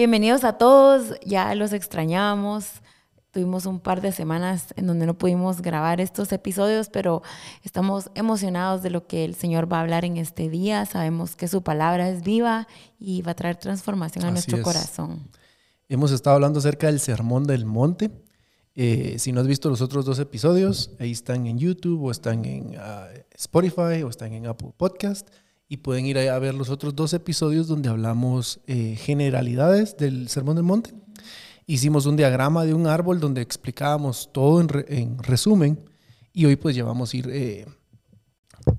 Bienvenidos 0.00 0.44
a 0.44 0.54
todos, 0.54 1.12
ya 1.26 1.54
los 1.54 1.74
extrañamos. 1.74 2.80
Tuvimos 3.32 3.66
un 3.66 3.80
par 3.80 4.00
de 4.00 4.12
semanas 4.12 4.72
en 4.76 4.86
donde 4.86 5.04
no 5.04 5.18
pudimos 5.18 5.60
grabar 5.60 6.00
estos 6.00 6.32
episodios, 6.32 6.88
pero 6.88 7.20
estamos 7.64 8.10
emocionados 8.14 8.82
de 8.82 8.88
lo 8.88 9.06
que 9.06 9.26
el 9.26 9.34
Señor 9.34 9.70
va 9.70 9.76
a 9.76 9.80
hablar 9.82 10.06
en 10.06 10.16
este 10.16 10.48
día. 10.48 10.86
Sabemos 10.86 11.36
que 11.36 11.48
su 11.48 11.62
palabra 11.62 12.08
es 12.08 12.22
viva 12.22 12.66
y 12.98 13.20
va 13.20 13.32
a 13.32 13.34
traer 13.34 13.56
transformación 13.56 14.24
a 14.24 14.30
nuestro 14.30 14.62
corazón. 14.62 15.28
Hemos 15.90 16.12
estado 16.12 16.36
hablando 16.36 16.60
acerca 16.60 16.86
del 16.86 16.98
Sermón 16.98 17.44
del 17.44 17.66
Monte. 17.66 18.10
Eh, 18.76 19.16
si 19.18 19.32
no 19.32 19.42
has 19.42 19.46
visto 19.46 19.68
los 19.68 19.82
otros 19.82 20.06
dos 20.06 20.18
episodios, 20.18 20.92
ahí 20.98 21.10
están 21.10 21.46
en 21.46 21.58
YouTube 21.58 22.04
o 22.04 22.10
están 22.10 22.46
en 22.46 22.74
ah, 22.78 23.06
Spotify 23.34 24.02
o 24.02 24.08
están 24.08 24.32
en 24.32 24.46
Apple 24.46 24.72
Podcast 24.78 25.28
y 25.70 25.76
pueden 25.76 26.04
ir 26.04 26.18
a 26.18 26.38
ver 26.40 26.52
los 26.52 26.68
otros 26.68 26.96
dos 26.96 27.14
episodios 27.14 27.68
donde 27.68 27.88
hablamos 27.88 28.58
eh, 28.66 28.96
generalidades 28.98 29.96
del 29.96 30.28
Sermón 30.28 30.56
del 30.56 30.64
Monte. 30.64 30.92
Hicimos 31.64 32.06
un 32.06 32.16
diagrama 32.16 32.64
de 32.64 32.74
un 32.74 32.88
árbol 32.88 33.20
donde 33.20 33.40
explicábamos 33.40 34.30
todo 34.32 34.60
en, 34.60 35.18
resumen 35.22 35.78
y 36.32 36.46
hoy 36.46 36.56
pues 36.56 36.74
ya 36.74 36.82
vamos 36.82 37.14
a 37.14 37.16
ir 37.16 37.30
eh, 37.30 37.66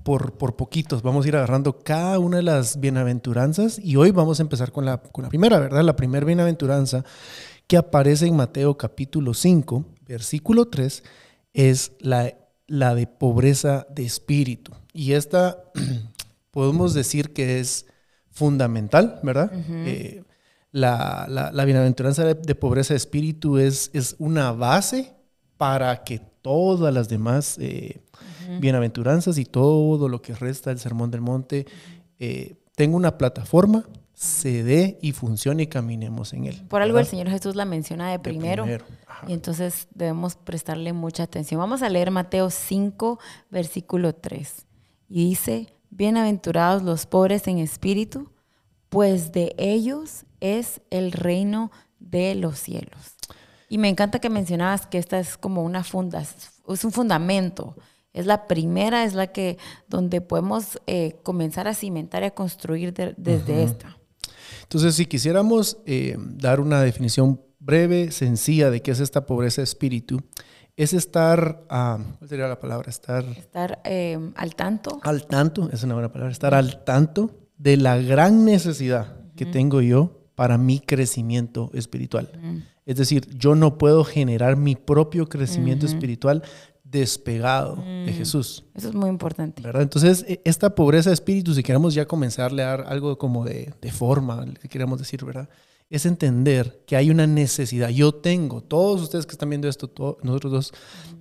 por, 0.04 0.36
por 0.36 0.54
poquitos, 0.54 1.00
vamos 1.00 1.24
a 1.24 1.28
ir 1.28 1.36
agarrando 1.36 1.78
cada 1.78 2.18
una 2.18 2.36
de 2.36 2.42
las 2.42 2.78
bienaventuranzas 2.78 3.78
y 3.78 3.96
hoy 3.96 4.10
vamos 4.10 4.38
a 4.38 4.42
empezar 4.42 4.70
con 4.70 4.84
la, 4.84 4.98
con 4.98 5.22
la 5.22 5.30
primera, 5.30 5.58
¿verdad? 5.58 5.82
La 5.82 5.96
primera 5.96 6.26
bienaventuranza 6.26 7.06
que 7.68 7.78
aparece 7.78 8.26
en 8.26 8.36
Mateo 8.36 8.76
capítulo 8.76 9.32
5, 9.32 9.82
versículo 10.06 10.68
3, 10.68 11.02
es 11.54 11.92
la, 12.00 12.34
la 12.66 12.94
de 12.94 13.06
pobreza 13.06 13.86
de 13.88 14.04
espíritu. 14.04 14.72
Y 14.92 15.12
esta 15.12 15.56
podemos 16.52 16.94
decir 16.94 17.32
que 17.32 17.58
es 17.58 17.86
fundamental, 18.30 19.18
¿verdad? 19.24 19.50
Eh, 19.68 20.22
la, 20.70 21.26
la, 21.28 21.64
bienaventuranza 21.64 22.24
de, 22.24 22.54
pobreza 22.54 22.94
de 22.94 22.98
espíritu 22.98 23.58
es, 23.58 23.90
es 23.92 24.14
una 24.18 24.52
base 24.52 25.12
para 25.56 26.04
que 26.04 26.18
todas 26.18 26.92
las 26.94 27.08
demás 27.08 27.58
eh, 27.58 28.00
bienaventuranzas 28.60 29.38
y 29.38 29.44
todo 29.44 30.08
lo 30.08 30.22
que 30.22 30.34
resta 30.34 30.70
del 30.70 30.78
Sermón 30.78 31.10
del 31.10 31.20
Monte 31.20 31.66
eh, 32.18 32.56
tenga 32.74 32.96
una 32.96 33.18
plataforma, 33.18 33.84
se 34.14 34.62
dé 34.62 34.98
y 35.02 35.12
funcione 35.12 35.64
y 35.64 35.66
caminemos 35.66 36.32
en 36.32 36.44
él. 36.44 36.62
Por 36.68 36.82
algo 36.82 36.98
el 36.98 37.06
Señor 37.06 37.28
Jesús 37.28 37.54
la 37.54 37.64
menciona 37.64 38.10
de 38.10 38.18
primero. 38.18 38.66
y 39.26 39.32
entonces 39.32 39.88
debemos 39.94 40.36
prestarle 40.36 40.92
mucha 40.92 41.24
atención. 41.24 41.58
Vamos 41.58 41.82
a 41.82 41.88
leer 41.88 42.10
Mateo 42.10 42.50
5, 42.50 43.18
versículo 43.50 44.14
3. 44.14 44.66
Y 45.08 45.28
dice, 45.28 45.74
Bienaventurados 45.94 46.82
los 46.82 47.04
pobres 47.04 47.46
en 47.48 47.58
espíritu, 47.58 48.30
pues 48.88 49.30
de 49.30 49.54
ellos 49.58 50.24
es 50.40 50.80
el 50.88 51.12
reino 51.12 51.70
de 52.00 52.34
los 52.34 52.58
cielos. 52.58 53.18
Y 53.68 53.76
me 53.76 53.90
encanta 53.90 54.18
que 54.18 54.30
mencionabas 54.30 54.86
que 54.86 54.96
esta 54.96 55.20
es 55.20 55.36
como 55.36 55.62
una 55.62 55.84
funda, 55.84 56.22
es 56.22 56.84
un 56.86 56.92
fundamento. 56.92 57.76
Es 58.14 58.24
la 58.24 58.48
primera, 58.48 59.04
es 59.04 59.12
la 59.12 59.26
que 59.26 59.58
donde 59.86 60.22
podemos 60.22 60.80
eh, 60.86 61.20
comenzar 61.24 61.68
a 61.68 61.74
cimentar 61.74 62.22
y 62.22 62.26
a 62.26 62.30
construir 62.30 62.94
desde 62.94 63.62
esta. 63.62 63.98
Entonces, 64.62 64.94
si 64.94 65.04
quisiéramos 65.04 65.76
eh, 65.84 66.16
dar 66.18 66.60
una 66.60 66.80
definición 66.80 67.38
breve, 67.58 68.12
sencilla 68.12 68.70
de 68.70 68.80
qué 68.80 68.92
es 68.92 69.00
esta 69.00 69.26
pobreza 69.26 69.60
de 69.60 69.64
espíritu, 69.64 70.22
es 70.76 70.92
estar, 70.92 71.64
ah, 71.68 71.98
¿cuál 72.18 72.28
sería 72.28 72.48
la 72.48 72.58
palabra? 72.58 72.88
Estar, 72.90 73.24
estar 73.36 73.80
eh, 73.84 74.18
al 74.36 74.54
tanto. 74.54 75.00
Al 75.02 75.26
tanto, 75.26 75.68
es 75.70 75.82
una 75.82 75.94
buena 75.94 76.12
palabra, 76.12 76.32
estar 76.32 76.54
al 76.54 76.84
tanto 76.84 77.30
de 77.58 77.76
la 77.76 77.96
gran 77.98 78.44
necesidad 78.44 79.16
que 79.36 79.46
tengo 79.46 79.80
yo 79.80 80.22
para 80.34 80.58
mi 80.58 80.80
crecimiento 80.80 81.70
espiritual. 81.74 82.30
Es 82.84 82.96
decir, 82.96 83.28
yo 83.36 83.54
no 83.54 83.78
puedo 83.78 84.04
generar 84.04 84.56
mi 84.56 84.74
propio 84.74 85.28
crecimiento 85.28 85.86
espiritual 85.86 86.42
despegado 86.82 87.76
de 87.76 88.12
Jesús. 88.12 88.64
Eso 88.74 88.88
es 88.88 88.94
muy 88.94 89.08
importante. 89.08 89.62
¿verdad? 89.62 89.82
Entonces, 89.82 90.24
e, 90.28 90.40
esta 90.44 90.74
pobreza 90.74 91.10
de 91.10 91.14
espíritu, 91.14 91.54
si 91.54 91.62
queremos 91.62 91.94
ya 91.94 92.06
comenzarle 92.06 92.62
a 92.62 92.68
dar 92.68 92.84
algo 92.88 93.16
como 93.16 93.44
de, 93.44 93.72
de 93.80 93.92
forma, 93.92 94.44
si 94.60 94.68
queremos 94.68 94.98
decir, 94.98 95.24
¿verdad? 95.24 95.48
Es 95.92 96.06
entender 96.06 96.82
que 96.86 96.96
hay 96.96 97.10
una 97.10 97.26
necesidad. 97.26 97.90
Yo 97.90 98.14
tengo, 98.14 98.62
todos 98.62 99.02
ustedes 99.02 99.26
que 99.26 99.32
están 99.32 99.50
viendo 99.50 99.68
esto, 99.68 100.16
nosotros 100.22 100.50
dos, 100.50 100.72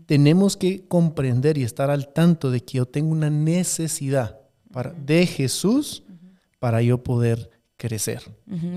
tenemos 0.06 0.56
que 0.56 0.88
comprender 0.88 1.58
y 1.58 1.64
estar 1.64 1.90
al 1.90 2.14
tanto 2.14 2.50
de 2.50 2.62
que 2.64 2.78
yo 2.78 2.86
tengo 2.86 3.12
una 3.12 3.30
necesidad 3.30 4.40
para, 4.72 4.94
de 4.94 5.28
Jesús 5.28 6.04
para 6.58 6.82
yo 6.82 7.04
poder 7.04 7.52
crecer. 7.76 8.24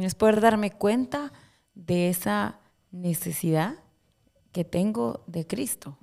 Es 0.00 0.16
poder 0.16 0.40
darme 0.40 0.72
cuenta 0.72 1.32
de 1.76 2.08
esa 2.08 2.58
necesidad 2.90 3.76
que 4.50 4.64
tengo 4.64 5.22
de 5.28 5.46
Cristo. 5.46 5.96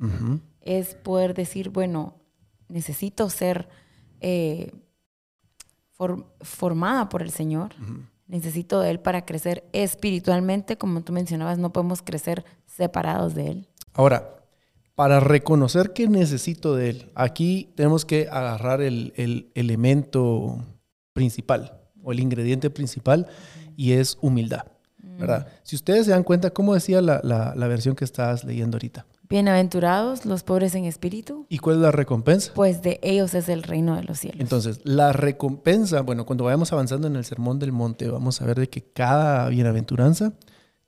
Es 0.61 0.95
poder 0.95 1.33
decir, 1.33 1.69
bueno, 1.69 2.15
necesito 2.69 3.29
ser 3.29 3.67
eh, 4.21 4.71
formada 6.39 7.09
por 7.09 7.21
el 7.21 7.31
Señor 7.31 7.75
necesito 8.31 8.79
de 8.79 8.89
Él 8.91 8.99
para 9.01 9.25
crecer 9.25 9.65
espiritualmente, 9.73 10.77
como 10.77 11.01
tú 11.01 11.11
mencionabas, 11.11 11.59
no 11.59 11.73
podemos 11.73 12.01
crecer 12.01 12.45
separados 12.65 13.35
de 13.35 13.47
Él. 13.47 13.67
Ahora, 13.93 14.37
para 14.95 15.19
reconocer 15.19 15.91
que 15.91 16.07
necesito 16.07 16.75
de 16.75 16.91
Él, 16.91 17.11
aquí 17.13 17.73
tenemos 17.75 18.05
que 18.05 18.29
agarrar 18.31 18.81
el, 18.81 19.51
elemento 19.53 20.65
principal 21.11 21.81
o 22.01 22.13
el 22.13 22.21
ingrediente 22.21 22.69
principal 22.69 23.27
y 23.75 23.91
es 23.93 24.17
humildad. 24.21 24.65
¿verdad? 24.97 25.47
Mm. 25.47 25.49
Si 25.63 25.75
ustedes 25.75 26.05
se 26.05 26.11
dan 26.11 26.23
cuenta, 26.23 26.51
¿cómo 26.51 26.73
decía 26.73 27.01
la, 27.01 27.21
la 27.23 27.67
versión 27.67 27.95
que 27.95 28.05
estabas 28.05 28.45
leyendo 28.45 28.77
ahorita? 28.77 29.05
Bienaventurados 29.31 30.25
los 30.25 30.43
pobres 30.43 30.75
en 30.75 30.83
espíritu. 30.83 31.45
¿Y 31.47 31.59
cuál 31.59 31.77
es 31.77 31.81
la 31.83 31.91
recompensa? 31.91 32.51
Pues 32.53 32.81
de 32.81 32.99
ellos 33.01 33.33
es 33.33 33.47
el 33.47 33.63
reino 33.63 33.95
de 33.95 34.03
los 34.03 34.19
cielos. 34.19 34.41
Entonces, 34.41 34.81
la 34.83 35.13
recompensa, 35.13 36.01
bueno, 36.01 36.25
cuando 36.25 36.43
vayamos 36.43 36.73
avanzando 36.73 37.07
en 37.07 37.15
el 37.15 37.23
Sermón 37.23 37.57
del 37.57 37.71
Monte, 37.71 38.09
vamos 38.09 38.41
a 38.41 38.45
ver 38.45 38.59
de 38.59 38.67
que 38.67 38.83
cada 38.83 39.47
bienaventuranza 39.47 40.33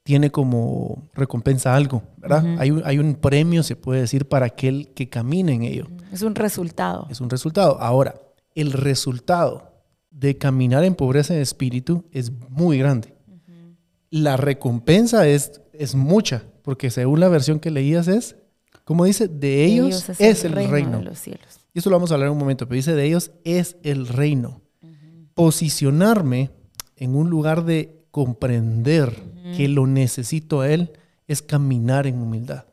tiene 0.04 0.30
como 0.30 1.10
recompensa 1.14 1.74
algo, 1.74 2.04
¿verdad? 2.18 2.44
hay, 2.60 2.72
un, 2.72 2.82
hay, 2.84 3.00
un, 3.00 3.16
premio, 3.16 3.64
se 3.64 3.78
puede 3.78 4.02
decir, 4.02 4.28
para 4.28 4.48
aquel 4.48 4.90
que 4.94 5.08
camine 5.08 5.54
en 5.54 5.64
ello. 5.64 5.88
Es 6.12 6.22
un 6.22 6.36
resultado. 6.36 7.08
Es 7.10 7.22
un 7.22 7.30
resultado. 7.30 7.80
Ahora, 7.80 8.16
el 8.56 8.74
resultado 8.74 9.72
de 10.12 10.38
caminar 10.38 10.84
en 10.84 10.96
pobreza 10.96 11.34
de 11.34 11.42
espíritu 11.42 12.04
es 12.12 12.34
muy 12.50 12.78
grande. 12.78 13.14
La 14.10 14.36
recompensa 14.36 15.30
es, 15.30 15.62
es 15.72 15.96
mucha, 15.96 16.44
porque 16.64 16.90
según 16.90 17.20
la 17.20 17.30
versión 17.30 17.60
que 17.60 17.70
leías 17.70 18.08
es, 18.08 18.36
como 18.84 19.06
dice, 19.06 19.28
de 19.28 19.66
ellos, 19.66 20.10
es, 20.20 20.44
el, 20.44 20.54
reino. 20.54 20.98
De 20.98 21.04
los 21.04 21.20
cielos. 21.20 21.60
Y 21.74 21.80
eso 21.80 21.90
lo 21.90 21.96
vamos 21.96 22.12
a 22.12 22.16
hablar 22.16 22.28
en 22.28 22.34
un 22.34 22.40
momento, 22.40 22.68
pero 22.68 22.76
dice 22.76 22.94
de 22.94 23.06
ellos 23.06 23.32
es 23.44 23.78
el 23.84 24.08
reino. 24.08 24.62
Posicionarme 25.36 26.52
en 26.96 27.16
un 27.16 27.30
lugar 27.30 27.66
de 27.66 28.04
comprender 28.12 29.14
que 29.56 29.68
lo 29.68 29.88
necesito 29.88 30.62
a 30.62 30.70
Él 30.70 30.92
es 31.28 31.42
caminar 31.42 32.08
en 32.08 32.22
humildad, 32.22 32.66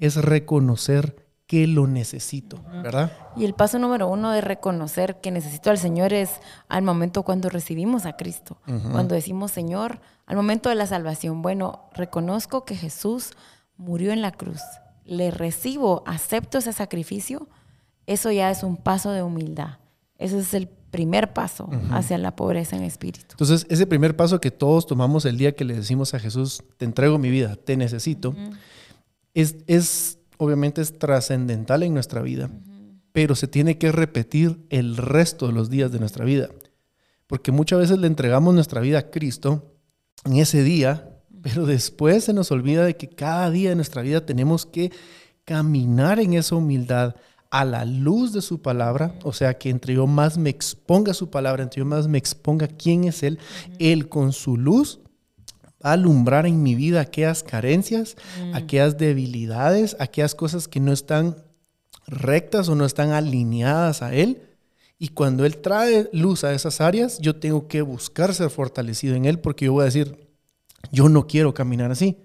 es 0.00 0.16
reconocer 0.16 1.21
que 1.52 1.66
lo 1.66 1.86
necesito, 1.86 2.64
¿verdad? 2.82 3.12
Y 3.36 3.44
el 3.44 3.52
paso 3.52 3.78
número 3.78 4.08
uno 4.08 4.30
de 4.30 4.40
reconocer 4.40 5.20
que 5.20 5.30
necesito 5.30 5.68
al 5.68 5.76
Señor 5.76 6.14
es 6.14 6.30
al 6.66 6.80
momento 6.80 7.24
cuando 7.24 7.50
recibimos 7.50 8.06
a 8.06 8.16
Cristo, 8.16 8.56
cuando 8.90 9.14
decimos 9.14 9.50
Señor, 9.50 10.00
al 10.24 10.36
momento 10.36 10.70
de 10.70 10.76
la 10.76 10.86
salvación, 10.86 11.42
bueno, 11.42 11.90
reconozco 11.92 12.64
que 12.64 12.74
Jesús 12.74 13.32
murió 13.76 14.12
en 14.12 14.22
la 14.22 14.32
cruz, 14.32 14.62
le 15.04 15.30
recibo, 15.30 16.02
acepto 16.06 16.56
ese 16.56 16.72
sacrificio, 16.72 17.46
eso 18.06 18.32
ya 18.32 18.50
es 18.50 18.62
un 18.62 18.78
paso 18.78 19.10
de 19.10 19.22
humildad. 19.22 19.76
Ese 20.16 20.38
es 20.38 20.54
el 20.54 20.68
primer 20.68 21.34
paso 21.34 21.68
hacia 21.90 22.16
la 22.16 22.34
pobreza 22.34 22.76
en 22.76 22.84
espíritu. 22.84 23.26
Entonces, 23.32 23.66
ese 23.68 23.86
primer 23.86 24.16
paso 24.16 24.40
que 24.40 24.50
todos 24.50 24.86
tomamos 24.86 25.26
el 25.26 25.36
día 25.36 25.54
que 25.54 25.66
le 25.66 25.74
decimos 25.74 26.14
a 26.14 26.18
Jesús, 26.18 26.64
te 26.78 26.86
entrego 26.86 27.18
mi 27.18 27.28
vida, 27.28 27.56
te 27.56 27.76
necesito, 27.76 28.34
es, 29.34 29.56
es, 29.66 30.18
obviamente 30.42 30.82
es 30.82 30.98
trascendental 30.98 31.84
en 31.84 31.94
nuestra 31.94 32.20
vida, 32.20 32.50
pero 33.12 33.36
se 33.36 33.46
tiene 33.46 33.78
que 33.78 33.92
repetir 33.92 34.66
el 34.70 34.96
resto 34.96 35.46
de 35.46 35.52
los 35.52 35.70
días 35.70 35.92
de 35.92 36.00
nuestra 36.00 36.24
vida. 36.24 36.48
Porque 37.28 37.52
muchas 37.52 37.78
veces 37.78 37.98
le 37.98 38.08
entregamos 38.08 38.52
nuestra 38.52 38.80
vida 38.80 38.98
a 38.98 39.10
Cristo 39.10 39.72
en 40.24 40.36
ese 40.36 40.64
día, 40.64 41.16
pero 41.42 41.64
después 41.64 42.24
se 42.24 42.32
nos 42.32 42.50
olvida 42.50 42.84
de 42.84 42.96
que 42.96 43.08
cada 43.08 43.50
día 43.50 43.70
de 43.70 43.76
nuestra 43.76 44.02
vida 44.02 44.26
tenemos 44.26 44.66
que 44.66 44.90
caminar 45.44 46.18
en 46.18 46.34
esa 46.34 46.56
humildad 46.56 47.14
a 47.50 47.64
la 47.64 47.84
luz 47.84 48.32
de 48.32 48.42
su 48.42 48.62
palabra, 48.62 49.14
o 49.22 49.32
sea, 49.32 49.58
que 49.58 49.70
entre 49.70 49.94
yo 49.94 50.08
más 50.08 50.38
me 50.38 50.50
exponga 50.50 51.14
su 51.14 51.30
palabra, 51.30 51.62
entre 51.62 51.80
yo 51.80 51.84
más 51.84 52.08
me 52.08 52.18
exponga 52.18 52.66
quién 52.66 53.04
es 53.04 53.22
Él, 53.22 53.38
Él 53.78 54.08
con 54.08 54.32
su 54.32 54.56
luz 54.56 55.00
alumbrar 55.82 56.46
en 56.46 56.62
mi 56.62 56.74
vida 56.74 57.00
aquellas 57.00 57.42
carencias, 57.42 58.16
mm. 58.40 58.54
aquellas 58.54 58.98
debilidades, 58.98 59.96
aquellas 59.98 60.34
cosas 60.34 60.68
que 60.68 60.80
no 60.80 60.92
están 60.92 61.36
rectas 62.06 62.68
o 62.68 62.74
no 62.74 62.84
están 62.84 63.10
alineadas 63.10 64.02
a 64.02 64.14
Él. 64.14 64.42
Y 64.98 65.08
cuando 65.08 65.44
Él 65.44 65.58
trae 65.58 66.08
luz 66.12 66.44
a 66.44 66.52
esas 66.52 66.80
áreas, 66.80 67.18
yo 67.18 67.36
tengo 67.36 67.66
que 67.66 67.82
buscar 67.82 68.34
ser 68.34 68.50
fortalecido 68.50 69.14
en 69.14 69.24
Él 69.24 69.40
porque 69.40 69.64
yo 69.64 69.72
voy 69.72 69.82
a 69.82 69.86
decir, 69.86 70.28
Yo 70.90 71.08
no 71.08 71.26
quiero 71.26 71.54
caminar 71.54 71.90
así. 71.90 72.18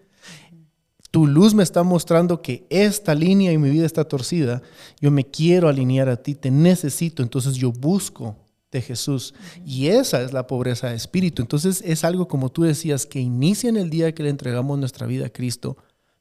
Tu 1.11 1.25
luz 1.25 1.53
me 1.53 1.63
está 1.63 1.83
mostrando 1.83 2.41
que 2.41 2.67
esta 2.69 3.15
línea 3.15 3.51
en 3.51 3.61
mi 3.61 3.69
vida 3.69 3.85
está 3.85 4.03
torcida. 4.03 4.61
Yo 4.99 5.09
me 5.09 5.25
quiero 5.25 5.69
alinear 5.69 6.09
a 6.09 6.17
ti, 6.17 6.35
te 6.35 6.51
necesito. 6.51 7.23
Entonces 7.23 7.55
yo 7.55 7.71
busco 7.71 8.35
de 8.71 8.81
Jesús. 8.81 9.33
Y 9.65 9.87
esa 9.87 10.21
es 10.21 10.33
la 10.33 10.47
pobreza 10.47 10.89
de 10.89 10.95
espíritu. 10.95 11.41
Entonces 11.41 11.81
es 11.85 12.03
algo 12.03 12.27
como 12.27 12.49
tú 12.49 12.63
decías, 12.63 13.05
que 13.05 13.19
inicia 13.19 13.69
en 13.69 13.77
el 13.77 13.89
día 13.89 14.13
que 14.13 14.23
le 14.23 14.29
entregamos 14.29 14.77
nuestra 14.77 15.07
vida 15.07 15.27
a 15.27 15.29
Cristo, 15.29 15.77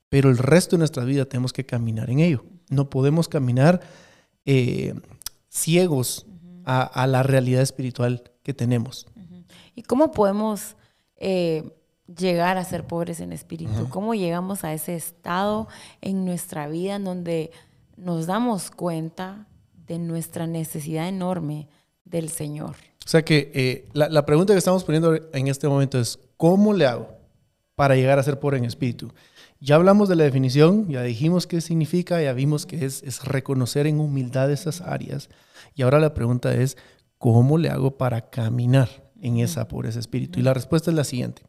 pero 0.08 0.30
el 0.30 0.38
resto 0.38 0.76
de 0.76 0.78
nuestra 0.78 1.04
vida 1.04 1.24
tenemos 1.24 1.52
que 1.52 1.66
caminar 1.66 2.10
en 2.10 2.20
ello. 2.20 2.44
No 2.70 2.90
podemos 2.90 3.28
caminar 3.28 3.80
eh, 4.44 4.94
ciegos 5.48 6.26
a, 6.64 7.06
la 7.06 7.22
realidad 7.22 7.62
espiritual 7.62 8.32
que 8.42 8.52
tenemos. 8.52 9.06
¿Y 9.74 9.82
cómo 9.82 10.10
podemos 10.10 10.76
eh, 11.16 11.70
llegar 12.06 12.56
a 12.56 12.64
ser 12.64 12.86
pobres 12.86 13.20
en 13.20 13.32
espíritu? 13.32 13.88
¿Cómo 13.88 14.14
llegamos 14.14 14.64
a 14.64 14.72
ese 14.72 14.96
estado 14.96 15.68
en 16.00 16.24
nuestra 16.24 16.66
vida 16.66 16.96
en 16.96 17.04
donde 17.04 17.52
nos 17.96 18.26
damos 18.26 18.70
cuenta 18.70 19.46
de 19.86 19.98
nuestra 19.98 20.46
necesidad 20.46 21.08
enorme 21.08 21.68
del 22.06 22.30
Señor? 22.30 22.70
O 23.04 23.08
sea 23.08 23.22
que 23.24 23.52
eh, 23.54 23.88
la, 23.92 24.24
pregunta 24.24 24.54
que 24.54 24.58
estamos 24.58 24.82
poniendo 24.82 25.14
en 25.32 25.48
este 25.48 25.68
momento 25.68 26.00
es, 26.00 26.18
¿cómo 26.36 26.72
le 26.72 26.86
hago 26.86 27.08
para 27.74 27.94
llegar 27.94 28.18
a 28.18 28.22
ser 28.22 28.40
pobre 28.40 28.56
en 28.56 28.64
espíritu? 28.64 29.12
Ya 29.60 29.76
hablamos 29.76 30.08
de 30.08 30.16
la 30.16 30.24
definición, 30.24 30.88
ya 30.88 31.02
dijimos 31.02 31.46
qué 31.46 31.60
significa, 31.60 32.20
ya 32.20 32.32
vimos 32.32 32.66
que 32.66 32.84
es, 32.84 33.02
es 33.02 33.24
reconocer 33.24 33.86
en 33.86 34.00
humildad 34.00 34.50
esas 34.50 34.80
áreas. 34.80 35.28
Y 35.74 35.82
ahora 35.82 36.00
la 36.00 36.14
pregunta 36.14 36.54
es, 36.54 36.76
¿cómo 37.18 37.58
le 37.58 37.68
hago 37.68 37.96
para 37.96 38.30
caminar 38.30 38.88
en 39.20 39.38
esa 39.38 39.68
pobreza 39.68 40.00
espíritu? 40.00 40.40
Y 40.40 40.42
la 40.42 40.54
respuesta 40.54 40.90
es 40.90 40.96
la 40.96 41.04
siguiente, 41.04 41.42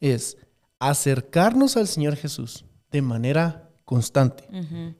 es 0.00 0.36
acercarnos 0.78 1.76
al 1.76 1.86
Señor 1.86 2.16
Jesús 2.16 2.64
de 2.90 3.02
manera 3.02 3.70
constante, 3.84 4.44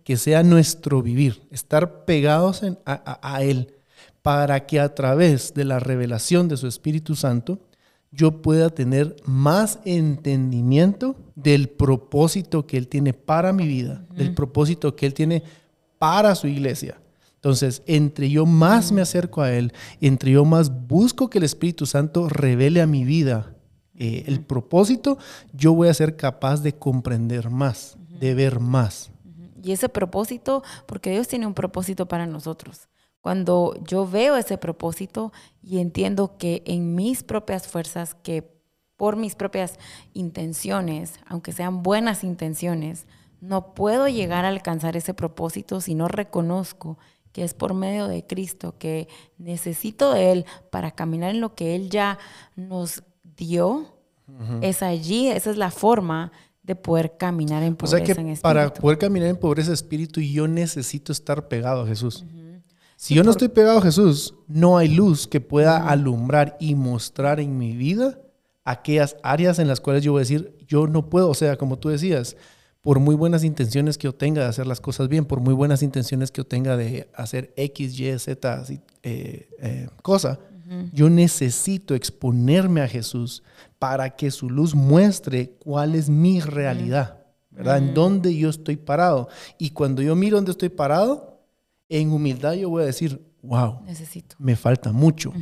que 0.05 0.17
sea 0.17 0.43
nuestro 0.43 1.03
vivir, 1.03 1.47
estar 1.51 2.05
pegados 2.05 2.63
a, 2.85 3.43
Él, 3.43 3.75
para 4.25 4.65
que 4.65 4.81
a 4.81 4.95
través 4.95 5.53
de 5.53 5.67
la 5.67 5.81
revelación 5.81 6.49
de 6.49 6.57
su 6.57 6.67
Espíritu 6.67 7.15
Santo, 7.15 7.61
yo 8.11 8.41
pueda 8.41 8.71
tener 8.71 9.17
más 9.27 9.81
entendimiento 9.85 11.15
del 11.35 11.69
propósito 11.69 12.67
que 12.67 12.79
Él 12.79 12.89
tiene 12.89 13.13
para 13.13 13.53
mi 13.53 13.69
vida, 13.69 14.07
del 14.17 14.35
propósito 14.35 14.97
que 14.97 15.05
Él 15.05 15.13
tiene 15.13 15.43
para 15.99 16.35
su 16.37 16.47
iglesia. 16.47 16.99
Entonces, 17.35 17.83
entre 17.85 18.31
yo 18.31 18.47
más 18.47 18.93
me 18.93 19.03
acerco 19.03 19.43
a 19.43 19.53
Él, 19.53 19.75
entre 20.01 20.31
yo 20.31 20.47
más 20.47 20.71
busco 20.87 21.29
que 21.29 21.37
el 21.37 21.45
Espíritu 21.45 21.85
Santo 21.85 22.27
revele 22.31 22.81
a 22.81 22.87
mi 22.87 23.05
vida 23.05 23.55
eh, 23.95 24.25
el 24.27 24.41
propósito, 24.41 25.19
yo 25.53 25.75
voy 25.75 25.89
a 25.89 25.95
ser 25.95 26.17
capaz 26.17 26.63
de 26.63 26.73
comprender 26.73 27.51
más, 27.51 27.99
de 28.09 28.33
ver 28.33 28.59
más. 28.59 29.11
Y 29.63 29.73
ese 29.73 29.91
propósito, 29.91 30.63
porque 30.87 31.11
Dios 31.11 31.29
tiene 31.29 31.47
un 31.47 31.53
propósito 31.53 32.09
para 32.09 32.27
nosotros. 32.27 32.89
Cuando 33.25 33.75
yo 33.83 34.07
veo 34.07 34.37
ese 34.37 34.59
propósito 34.59 35.33
y 35.63 35.79
entiendo 35.79 36.37
que 36.37 36.63
en 36.67 36.95
mis 36.95 37.23
propias 37.23 37.67
fuerzas, 37.67 38.15
que 38.23 38.53
por 38.99 39.17
mis 39.17 39.35
propias 39.35 39.79
intenciones, 40.13 41.15
aunque 41.27 41.53
sean 41.53 41.83
buenas 41.83 42.23
intenciones, 42.23 43.07
no 43.41 43.73
puedo 43.73 44.09
llegar 44.09 44.45
a 44.45 44.49
alcanzar 44.49 44.95
ese 44.95 45.15
propósito 45.15 45.81
si 45.81 45.95
no 45.95 46.07
reconozco 46.07 46.99
que 47.33 47.45
es 47.45 47.55
por 47.55 47.73
medio 47.73 48.09
de 48.09 48.27
Cristo, 48.27 48.77
que 48.77 49.09
necesito 49.39 50.13
de 50.13 50.31
Él 50.33 50.45
para 50.69 50.91
caminar 50.91 51.31
en 51.31 51.41
lo 51.41 51.55
que 51.55 51.75
Él 51.77 51.89
ya 51.89 52.19
nos 52.57 53.05
dio, 53.39 53.87
es 54.61 54.83
allí, 54.83 55.29
esa 55.29 55.51
es 55.51 55.57
la 55.57 55.71
forma 55.71 56.31
de 56.63 56.77
poder 56.77 57.17
caminar 57.17 57.63
en 57.63 57.75
pobreza 57.75 57.97
o 57.97 58.05
sea 58.05 58.15
que 58.17 58.21
en 58.21 58.29
espíritu. 58.29 58.43
Para 58.43 58.75
poder 58.75 58.99
caminar 58.99 59.31
en 59.31 59.37
pobreza 59.39 59.71
de 59.71 59.77
espíritu, 59.77 60.21
yo 60.21 60.47
necesito 60.47 61.11
estar 61.11 61.49
pegado 61.49 61.85
a 61.85 61.87
Jesús. 61.87 62.27
Si 63.05 63.15
yo 63.15 63.23
no 63.23 63.33
estoy 63.33 63.49
pegado 63.49 63.81
a 63.81 63.83
Jesús, 63.83 64.35
no 64.49 64.79
hay 64.79 64.89
luz 64.89 65.27
que 65.29 65.43
pueda 65.43 65.91
alumbrar 65.91 66.57
y 66.59 66.75
mostrar 66.75 67.39
en 67.39 67.59
mi 67.59 67.77
vida 67.77 68.19
aquellas 68.65 69.19
áreas 69.23 69.59
en 69.59 69.69
las 69.69 69.79
cuales 69.79 70.03
yo 70.03 70.13
voy 70.13 70.21
a 70.21 70.23
decir, 70.23 70.57
yo 70.67 70.87
no 70.87 71.11
puedo, 71.11 71.29
o 71.29 71.35
sea, 71.35 71.59
como 71.59 71.79
tú 71.79 71.91
decías, 71.91 72.35
por 72.81 73.01
muy 73.01 73.15
buenas 73.15 73.45
intenciones 73.45 73.99
que 73.99 74.05
yo 74.05 74.15
tenga 74.15 74.41
de 74.41 74.49
hacer 74.49 74.67
las 74.67 74.81
cosas 74.81 75.09
bien, 75.09 75.27
por 75.27 75.41
muy 75.41 75.53
buenas 75.53 75.83
intenciones 75.83 76.31
que 76.31 76.39
yo 76.39 76.47
tenga 76.47 76.79
de 76.79 77.07
hacer 77.15 77.53
X, 77.59 78.01
Y, 78.01 78.19
Z 78.19 78.65
eh, 79.03 79.51
eh, 79.61 79.89
cosa, 80.01 80.41
yo 80.95 81.11
necesito 81.11 81.95
exponerme 81.95 82.81
a 82.81 82.89
Jesús 82.89 83.43
para 83.79 84.17
que 84.17 84.31
su 84.31 84.49
luz 84.49 84.75
muestre 84.75 85.51
cuál 85.59 85.95
es 85.95 86.09
mi 86.09 86.41
realidad, 86.41 87.19
¿verdad? 87.51 87.77
En 87.77 87.93
dónde 87.93 88.35
yo 88.35 88.49
estoy 88.49 88.77
parado. 88.77 89.29
Y 89.59 89.71
cuando 89.71 90.01
yo 90.01 90.17
miro 90.17 90.39
dónde 90.39 90.53
estoy 90.53 90.71
parado, 90.71 91.34
en 92.01 92.13
humildad 92.13 92.55
yo 92.55 92.69
voy 92.71 92.83
a 92.83 92.87
decir, 92.87 93.25
wow, 93.43 93.81
necesito. 93.85 94.37
me 94.39 94.57
falta 94.57 94.93
mucho. 94.93 95.33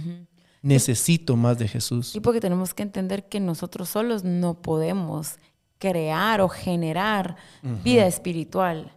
Necesito 0.61 1.37
más 1.37 1.59
de 1.59 1.67
Jesús. 1.67 2.15
Y 2.15 2.21
porque 2.21 2.41
tenemos 2.41 2.73
que 2.75 2.83
entender 2.83 3.29
que 3.29 3.41
nosotros 3.41 3.89
solos 3.89 4.23
no 4.23 4.63
podemos 4.63 5.37
crear 5.79 6.41
o 6.41 6.49
generar 6.49 7.37
vida 7.83 8.07
espiritual. 8.07 8.93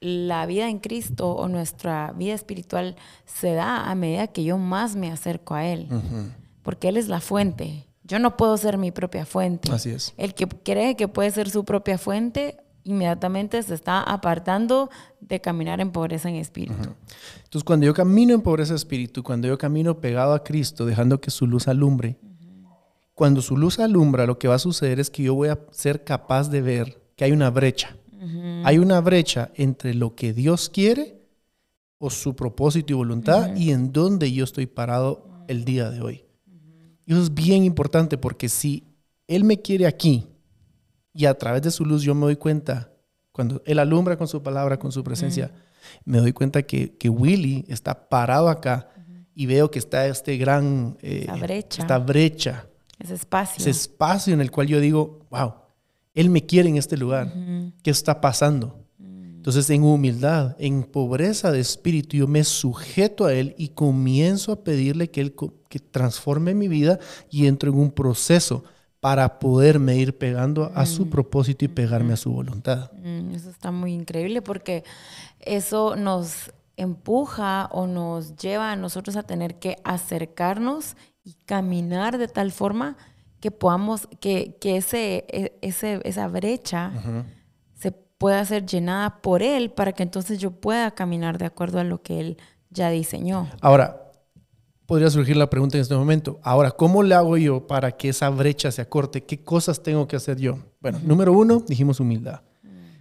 La 0.00 0.46
vida 0.46 0.68
en 0.68 0.78
Cristo 0.78 1.32
o 1.32 1.48
nuestra 1.48 2.12
vida 2.12 2.34
espiritual 2.34 2.96
se 3.24 3.54
da 3.54 3.90
a 3.90 3.94
medida 3.94 4.26
que 4.28 4.44
yo 4.44 4.58
más 4.58 4.94
me 4.94 5.10
acerco 5.10 5.54
a 5.54 5.66
Él, 5.66 5.88
porque 6.62 6.88
Él 6.88 6.96
es 6.96 7.08
la 7.08 7.20
fuente. 7.20 7.86
Yo 8.04 8.18
no 8.18 8.36
puedo 8.36 8.56
ser 8.56 8.78
mi 8.78 8.90
propia 8.90 9.24
fuente. 9.24 9.72
Así 9.72 9.90
es. 9.90 10.12
El 10.16 10.34
que 10.34 10.46
cree 10.46 10.96
que 10.96 11.08
puede 11.08 11.30
ser 11.30 11.50
su 11.50 11.64
propia 11.64 11.98
fuente, 11.98 12.56
inmediatamente 12.84 13.62
se 13.62 13.74
está 13.74 14.02
apartando 14.02 14.90
de 15.20 15.40
caminar 15.40 15.80
en 15.80 15.90
pobreza 15.90 16.28
en 16.28 16.36
espíritu. 16.36 16.94
Entonces, 17.44 17.64
cuando 17.64 17.86
yo 17.86 17.94
camino 17.94 18.34
en 18.34 18.42
pobreza 18.42 18.72
en 18.72 18.76
espíritu, 18.76 19.22
cuando 19.22 19.48
yo 19.48 19.58
camino 19.58 20.00
pegado 20.00 20.34
a 20.34 20.42
Cristo, 20.42 20.86
dejando 20.86 21.20
que 21.20 21.30
su 21.30 21.46
luz 21.46 21.68
alumbre, 21.68 22.18
cuando 23.14 23.42
su 23.42 23.56
luz 23.56 23.78
alumbra, 23.78 24.26
lo 24.26 24.38
que 24.38 24.48
va 24.48 24.56
a 24.56 24.58
suceder 24.58 24.98
es 24.98 25.10
que 25.10 25.22
yo 25.22 25.34
voy 25.34 25.48
a 25.48 25.60
ser 25.70 26.02
capaz 26.04 26.48
de 26.50 26.62
ver 26.62 27.02
que 27.14 27.24
hay 27.24 27.32
una 27.32 27.50
brecha. 27.50 27.96
Hay 28.64 28.78
una 28.78 29.00
brecha 29.00 29.50
entre 29.56 29.94
lo 29.94 30.14
que 30.14 30.32
Dios 30.32 30.68
quiere 30.68 31.20
o 31.98 32.08
su 32.08 32.36
propósito 32.36 32.92
y 32.92 32.96
voluntad 32.96 33.56
y 33.56 33.72
en 33.72 33.92
donde 33.92 34.32
yo 34.32 34.44
estoy 34.44 34.66
parado 34.66 35.44
el 35.48 35.64
día 35.64 35.90
de 35.90 36.00
hoy. 36.00 36.24
Y 37.04 37.12
eso 37.12 37.22
es 37.22 37.34
bien 37.34 37.64
importante 37.64 38.18
porque 38.18 38.48
si 38.48 38.84
Él 39.26 39.42
me 39.42 39.60
quiere 39.60 39.86
aquí 39.86 40.31
y 41.14 41.26
a 41.26 41.34
través 41.34 41.62
de 41.62 41.70
su 41.70 41.84
luz 41.84 42.02
yo 42.02 42.14
me 42.14 42.22
doy 42.22 42.36
cuenta, 42.36 42.90
cuando 43.32 43.62
Él 43.64 43.78
alumbra 43.78 44.16
con 44.16 44.28
su 44.28 44.42
palabra, 44.42 44.78
con 44.78 44.92
su 44.92 45.02
presencia, 45.02 45.50
me 46.04 46.18
doy 46.18 46.32
cuenta 46.32 46.62
que, 46.62 46.96
que 46.96 47.08
Willy 47.08 47.64
está 47.68 48.08
parado 48.08 48.48
acá 48.48 48.88
y 49.34 49.46
veo 49.46 49.70
que 49.70 49.78
está 49.78 50.06
este 50.06 50.36
gran... 50.36 50.96
Eh, 51.00 51.26
brecha. 51.40 51.82
Esta 51.82 51.98
brecha 51.98 52.66
ese 53.02 53.14
espacio. 53.14 53.60
Ese 53.60 53.70
espacio 53.70 54.32
en 54.32 54.40
el 54.40 54.50
cual 54.50 54.68
yo 54.68 54.80
digo, 54.80 55.26
wow, 55.30 55.54
Él 56.14 56.30
me 56.30 56.46
quiere 56.46 56.68
en 56.68 56.76
este 56.76 56.96
lugar. 56.96 57.32
¿Qué 57.82 57.90
está 57.90 58.20
pasando? 58.20 58.78
Entonces, 58.98 59.68
en 59.70 59.82
humildad, 59.82 60.54
en 60.60 60.84
pobreza 60.84 61.50
de 61.50 61.58
espíritu, 61.58 62.16
yo 62.16 62.28
me 62.28 62.44
sujeto 62.44 63.24
a 63.24 63.34
Él 63.34 63.56
y 63.58 63.70
comienzo 63.70 64.52
a 64.52 64.62
pedirle 64.62 65.10
que 65.10 65.20
Él 65.20 65.34
que 65.68 65.80
transforme 65.80 66.54
mi 66.54 66.68
vida 66.68 67.00
y 67.28 67.46
entro 67.46 67.72
en 67.72 67.78
un 67.78 67.90
proceso 67.90 68.62
para 69.02 69.40
poderme 69.40 69.96
ir 69.96 70.16
pegando 70.16 70.70
a 70.76 70.86
su 70.86 71.10
propósito 71.10 71.64
y 71.64 71.68
pegarme 71.68 72.12
a 72.12 72.16
su 72.16 72.30
voluntad. 72.30 72.92
Eso 73.34 73.50
está 73.50 73.72
muy 73.72 73.92
increíble 73.92 74.42
porque 74.42 74.84
eso 75.40 75.96
nos 75.96 76.52
empuja 76.76 77.68
o 77.72 77.88
nos 77.88 78.36
lleva 78.36 78.70
a 78.70 78.76
nosotros 78.76 79.16
a 79.16 79.24
tener 79.24 79.58
que 79.58 79.78
acercarnos 79.82 80.96
y 81.24 81.32
caminar 81.46 82.16
de 82.16 82.28
tal 82.28 82.52
forma 82.52 82.96
que 83.40 83.50
podamos, 83.50 84.06
que, 84.20 84.56
que 84.60 84.76
ese, 84.76 85.24
e, 85.28 85.58
ese, 85.62 86.00
esa 86.04 86.28
brecha 86.28 86.92
se 87.74 87.90
pueda 87.90 88.44
ser 88.44 88.64
llenada 88.66 89.20
por 89.20 89.42
Él 89.42 89.72
para 89.72 89.90
que 89.90 90.04
entonces 90.04 90.38
yo 90.38 90.52
pueda 90.52 90.92
caminar 90.92 91.38
de 91.38 91.46
acuerdo 91.46 91.80
a 91.80 91.84
lo 91.84 92.02
que 92.02 92.20
Él 92.20 92.36
ya 92.70 92.88
diseñó. 92.90 93.48
Ahora, 93.60 94.11
podría 94.92 95.08
surgir 95.08 95.38
la 95.38 95.48
pregunta 95.48 95.78
en 95.78 95.80
este 95.80 95.94
momento. 95.94 96.38
Ahora, 96.42 96.70
¿cómo 96.70 97.02
le 97.02 97.14
hago 97.14 97.38
yo 97.38 97.66
para 97.66 97.92
que 97.92 98.10
esa 98.10 98.28
brecha 98.28 98.70
se 98.70 98.82
acorte? 98.82 99.24
¿Qué 99.24 99.42
cosas 99.42 99.82
tengo 99.82 100.06
que 100.06 100.16
hacer 100.16 100.38
yo? 100.38 100.58
Bueno, 100.82 101.00
número 101.02 101.32
uno, 101.32 101.64
dijimos 101.66 101.98
humildad. 101.98 102.42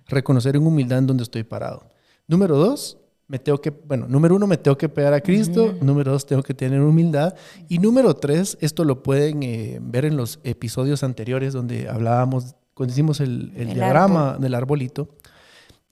Reconocer 0.07 0.55
en 0.55 0.65
humildad 0.65 0.99
en 0.99 1.07
donde 1.07 1.23
estoy 1.23 1.43
parado. 1.43 1.83
Número 2.29 2.55
dos, 2.55 2.97
me 3.27 3.39
tengo 3.39 3.59
que, 3.59 3.71
bueno, 3.71 4.07
número 4.07 4.37
uno, 4.37 4.47
me 4.47 4.55
tengo 4.55 4.77
que 4.77 4.87
pegar 4.87 5.13
a 5.13 5.19
Cristo. 5.19 5.75
Número 5.81 6.13
dos, 6.13 6.25
tengo 6.25 6.41
que 6.43 6.53
tener 6.53 6.79
humildad. 6.79 7.35
Y 7.67 7.79
número 7.79 8.15
tres, 8.15 8.57
esto 8.61 8.85
lo 8.85 9.03
pueden 9.03 9.43
eh, 9.43 9.79
ver 9.81 10.05
en 10.05 10.15
los 10.15 10.39
episodios 10.45 11.03
anteriores 11.03 11.51
donde 11.51 11.89
hablábamos, 11.89 12.55
cuando 12.73 12.93
hicimos 12.93 13.19
el, 13.19 13.51
diagrama 13.53 14.37
del 14.39 14.55
arbolito, 14.55 15.09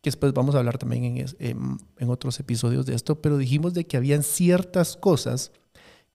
que 0.01 0.11
después 0.11 0.31
vamos 0.31 0.55
a 0.55 0.59
hablar 0.59 0.77
también 0.77 1.17
en, 1.17 1.77
en, 1.97 2.09
otros 2.09 2.39
episodios 2.39 2.85
de 2.85 2.95
esto, 2.95 3.21
pero 3.21 3.37
dijimos 3.37 3.73
de 3.73 3.83
que 3.83 3.97
habían 3.97 4.23
ciertas 4.23 4.95
cosas 4.95 5.51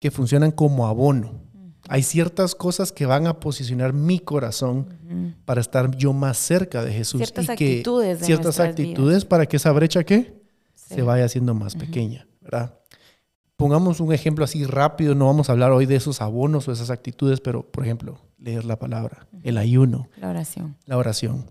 que 0.04 0.10
funcionan 0.10 0.50
como 0.50 0.86
abono 0.86 1.40
Hay 1.88 2.02
ciertas 2.02 2.54
cosas 2.54 2.92
que 2.92 3.06
van 3.06 3.26
a 3.26 3.40
posicionar 3.40 3.94
mi 3.94 4.18
corazón 4.18 4.98
para 5.46 5.62
estar 5.62 5.96
yo 5.96 6.12
más 6.12 6.36
cerca 6.36 6.84
de 6.84 6.92
Jesús. 6.92 7.22
Ciertas 7.22 7.48
y 7.48 7.52
actitudes. 7.52 8.18
Que, 8.18 8.24
ciertas 8.26 8.60
actitudes 8.60 9.24
para 9.24 9.46
que 9.46 9.56
esa 9.56 9.72
brecha 9.72 10.04
¿qué? 10.04 10.42
se 10.74 11.00
vaya 11.00 11.24
haciendo 11.24 11.54
más 11.54 11.74
pequeña, 11.74 12.28
¿verdad? 12.42 12.78
Pongamos 13.56 13.98
un 13.98 14.12
ejemplo 14.12 14.44
así 14.44 14.66
rápido, 14.66 15.14
no 15.14 15.24
vamos 15.24 15.48
a 15.48 15.52
hablar 15.52 15.72
hoy 15.72 15.86
de 15.86 15.96
esos 15.96 16.20
abonos 16.20 16.68
o 16.68 16.72
esas 16.72 16.90
actitudes, 16.90 17.40
pero 17.40 17.62
por 17.62 17.84
ejemplo, 17.84 18.20
leer 18.36 18.66
la 18.66 18.78
palabra, 18.78 19.26
el 19.42 19.56
ayuno, 19.56 20.10
la 20.18 20.28
oración. 20.28 20.76
La 20.84 20.98
oración. 20.98 21.50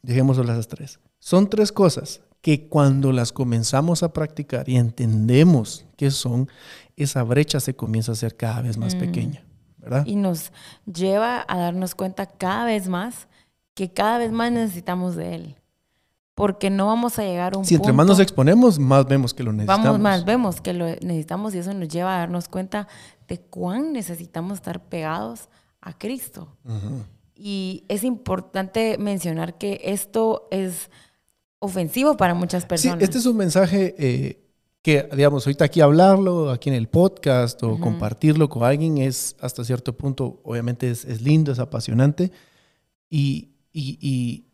Dejemos 0.00 0.38
las 0.38 0.68
tres. 0.68 1.00
Son 1.18 1.50
tres 1.50 1.70
cosas 1.70 2.22
que 2.44 2.68
cuando 2.68 3.10
las 3.10 3.32
comenzamos 3.32 4.02
a 4.02 4.12
practicar 4.12 4.68
y 4.68 4.76
entendemos 4.76 5.86
qué 5.96 6.10
son, 6.10 6.50
esa 6.94 7.22
brecha 7.22 7.58
se 7.58 7.74
comienza 7.74 8.12
a 8.12 8.16
hacer 8.16 8.36
cada 8.36 8.60
vez 8.60 8.76
más 8.76 8.94
mm. 8.94 8.98
pequeña, 8.98 9.46
¿verdad? 9.78 10.04
Y 10.04 10.16
nos 10.16 10.52
lleva 10.84 11.42
a 11.48 11.56
darnos 11.56 11.94
cuenta 11.94 12.26
cada 12.26 12.66
vez 12.66 12.86
más 12.86 13.28
que 13.72 13.94
cada 13.94 14.18
vez 14.18 14.30
más 14.30 14.52
necesitamos 14.52 15.16
de 15.16 15.36
Él. 15.36 15.56
Porque 16.34 16.68
no 16.68 16.88
vamos 16.88 17.18
a 17.18 17.22
llegar 17.22 17.54
a 17.54 17.58
un 17.58 17.64
Si 17.64 17.76
entre 17.76 17.94
más 17.94 18.06
nos 18.06 18.20
exponemos, 18.20 18.78
más 18.78 19.06
vemos 19.06 19.32
que 19.32 19.42
lo 19.42 19.50
necesitamos. 19.50 19.86
Vamos, 19.86 20.00
más 20.00 20.26
vemos 20.26 20.60
que 20.60 20.74
lo 20.74 20.84
necesitamos 20.84 21.54
y 21.54 21.58
eso 21.60 21.72
nos 21.72 21.88
lleva 21.88 22.14
a 22.14 22.18
darnos 22.18 22.48
cuenta 22.48 22.88
de 23.26 23.40
cuán 23.40 23.94
necesitamos 23.94 24.58
estar 24.58 24.84
pegados 24.84 25.48
a 25.80 25.96
Cristo. 25.96 26.58
Y 27.34 27.86
es 27.88 28.04
importante 28.04 28.98
mencionar 28.98 29.56
que 29.56 29.80
esto 29.82 30.46
es 30.50 30.90
ofensivo 31.64 32.16
para 32.16 32.34
muchas 32.34 32.66
personas. 32.66 32.98
Sí, 32.98 33.04
este 33.04 33.18
es 33.18 33.26
un 33.26 33.36
mensaje 33.36 33.94
eh, 33.98 34.44
que, 34.82 35.08
digamos, 35.16 35.46
ahorita 35.46 35.64
aquí 35.64 35.80
hablarlo, 35.80 36.50
aquí 36.50 36.68
en 36.68 36.74
el 36.74 36.88
podcast 36.88 37.62
o 37.62 37.80
compartirlo 37.80 38.48
con 38.50 38.64
alguien 38.64 38.98
es 38.98 39.34
hasta 39.40 39.64
cierto 39.64 39.96
punto, 39.96 40.40
obviamente 40.44 40.90
es, 40.90 41.22
lindo, 41.22 41.52
es 41.52 41.58
apasionante 41.58 42.32
y, 43.08 43.52
y, 43.72 44.44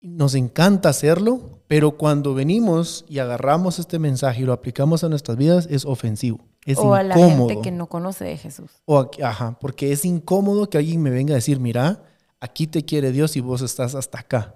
nos 0.00 0.34
encanta 0.34 0.90
hacerlo, 0.90 1.62
pero 1.66 1.92
cuando 1.92 2.34
venimos 2.34 3.06
y 3.08 3.20
agarramos 3.20 3.78
este 3.78 3.98
mensaje 3.98 4.42
y 4.42 4.44
lo 4.44 4.52
aplicamos 4.52 5.02
a 5.02 5.08
nuestras 5.08 5.38
vidas 5.38 5.66
es 5.70 5.86
ofensivo. 5.86 6.40
Es 6.66 6.76
o 6.76 6.94
a 6.94 7.02
la 7.02 7.14
gente 7.14 7.58
que 7.62 7.70
no 7.70 7.88
conoce 7.88 8.24
de 8.24 8.36
Jesús. 8.36 8.70
O, 8.84 9.10
ajá, 9.22 9.58
porque 9.60 9.92
es 9.92 10.04
incómodo 10.04 10.68
que 10.68 10.76
alguien 10.76 11.02
me 11.02 11.08
venga 11.08 11.32
a 11.32 11.36
decir, 11.36 11.58
mira, 11.58 12.02
aquí 12.44 12.66
te 12.66 12.84
quiere 12.84 13.10
Dios 13.10 13.36
y 13.36 13.40
vos 13.40 13.62
estás 13.62 13.94
hasta 13.94 14.20
acá. 14.20 14.54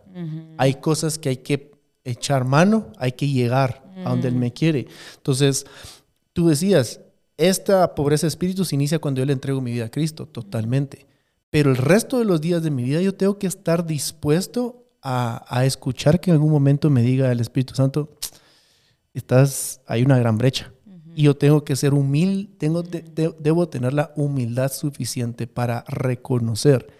Hay 0.58 0.74
cosas 0.74 1.16
que 1.16 1.30
hay 1.30 1.38
que 1.38 1.72
echar 2.04 2.44
mano, 2.44 2.92
hay 2.98 3.12
que 3.12 3.26
llegar 3.26 3.82
a 4.04 4.10
donde 4.10 4.28
Él 4.28 4.34
me 4.34 4.52
quiere. 4.52 4.88
Entonces, 5.16 5.64
tú 6.34 6.48
decías, 6.48 7.00
esta 7.38 7.94
pobreza 7.94 8.26
de 8.26 8.28
espíritu 8.28 8.66
se 8.66 8.74
inicia 8.74 8.98
cuando 8.98 9.20
yo 9.20 9.24
le 9.24 9.32
entrego 9.32 9.62
mi 9.62 9.72
vida 9.72 9.86
a 9.86 9.90
Cristo, 9.90 10.26
totalmente. 10.26 11.06
Pero 11.48 11.70
el 11.70 11.78
resto 11.78 12.18
de 12.18 12.26
los 12.26 12.42
días 12.42 12.62
de 12.62 12.70
mi 12.70 12.82
vida 12.82 13.00
yo 13.00 13.14
tengo 13.14 13.38
que 13.38 13.46
estar 13.46 13.86
dispuesto 13.86 14.84
a, 15.02 15.64
escuchar 15.64 16.20
que 16.20 16.30
en 16.30 16.34
algún 16.34 16.50
momento 16.50 16.90
me 16.90 17.00
diga 17.00 17.32
el 17.32 17.40
Espíritu 17.40 17.74
Santo, 17.74 18.10
estás, 19.14 19.80
hay 19.86 20.02
una 20.02 20.18
gran 20.18 20.36
brecha. 20.36 20.72
Y 21.14 21.22
yo 21.22 21.36
tengo 21.36 21.64
que 21.64 21.74
ser 21.74 21.94
humilde, 21.94 22.50
tengo, 22.58 22.82
debo 22.82 23.68
tener 23.68 23.94
la 23.94 24.12
humildad 24.14 24.70
suficiente 24.70 25.46
para 25.46 25.84
reconocer 25.88 26.97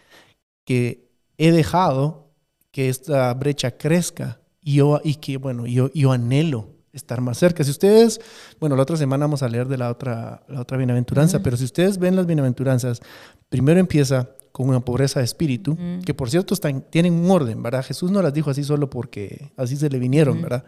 que 0.69 1.09
he 1.39 1.51
dejado 1.51 2.35
que 2.73 2.91
esta 2.91 3.33
brecha 3.33 3.79
crezca 3.79 4.39
y, 4.61 4.75
yo, 4.75 5.01
y 5.03 5.15
que, 5.15 5.39
bueno, 5.39 5.65
yo, 5.67 5.91
yo 5.95 6.13
anhelo 6.13 6.75
estar 6.93 7.23
más 7.23 7.39
cerca. 7.39 7.65
Si 7.65 7.71
ustedes, 7.71 8.21
bueno, 8.61 8.77
la 8.77 8.83
otra 8.83 8.99
semana 8.99 9.25
vamos 9.25 9.43
a 9.43 9.49
leer 9.49 9.67
de 9.67 9.79
la 9.79 9.91
otra, 9.91 10.45
la 10.47 10.61
otra 10.61 10.77
bienaventuranza, 10.77 11.43
pero 11.43 11.57
si 11.57 11.65
ustedes 11.65 11.97
ven 11.97 12.17
las 12.17 12.27
bienaventuranzas, 12.27 13.01
primero 13.49 13.81
empieza 13.81 14.29
con 14.53 14.69
una 14.69 14.81
pobreza 14.81 15.21
de 15.21 15.25
espíritu, 15.25 15.75
que 16.05 16.13
por 16.13 16.29
cierto 16.29 16.53
están, 16.53 16.83
tienen 16.91 17.15
un 17.15 17.31
orden, 17.31 17.63
¿verdad? 17.63 17.83
Jesús 17.83 18.11
no 18.11 18.21
las 18.21 18.35
dijo 18.35 18.51
así 18.51 18.63
solo 18.63 18.91
porque 18.91 19.53
así 19.57 19.75
se 19.75 19.89
le 19.89 19.99
vinieron, 19.99 20.43
¿verdad? 20.43 20.65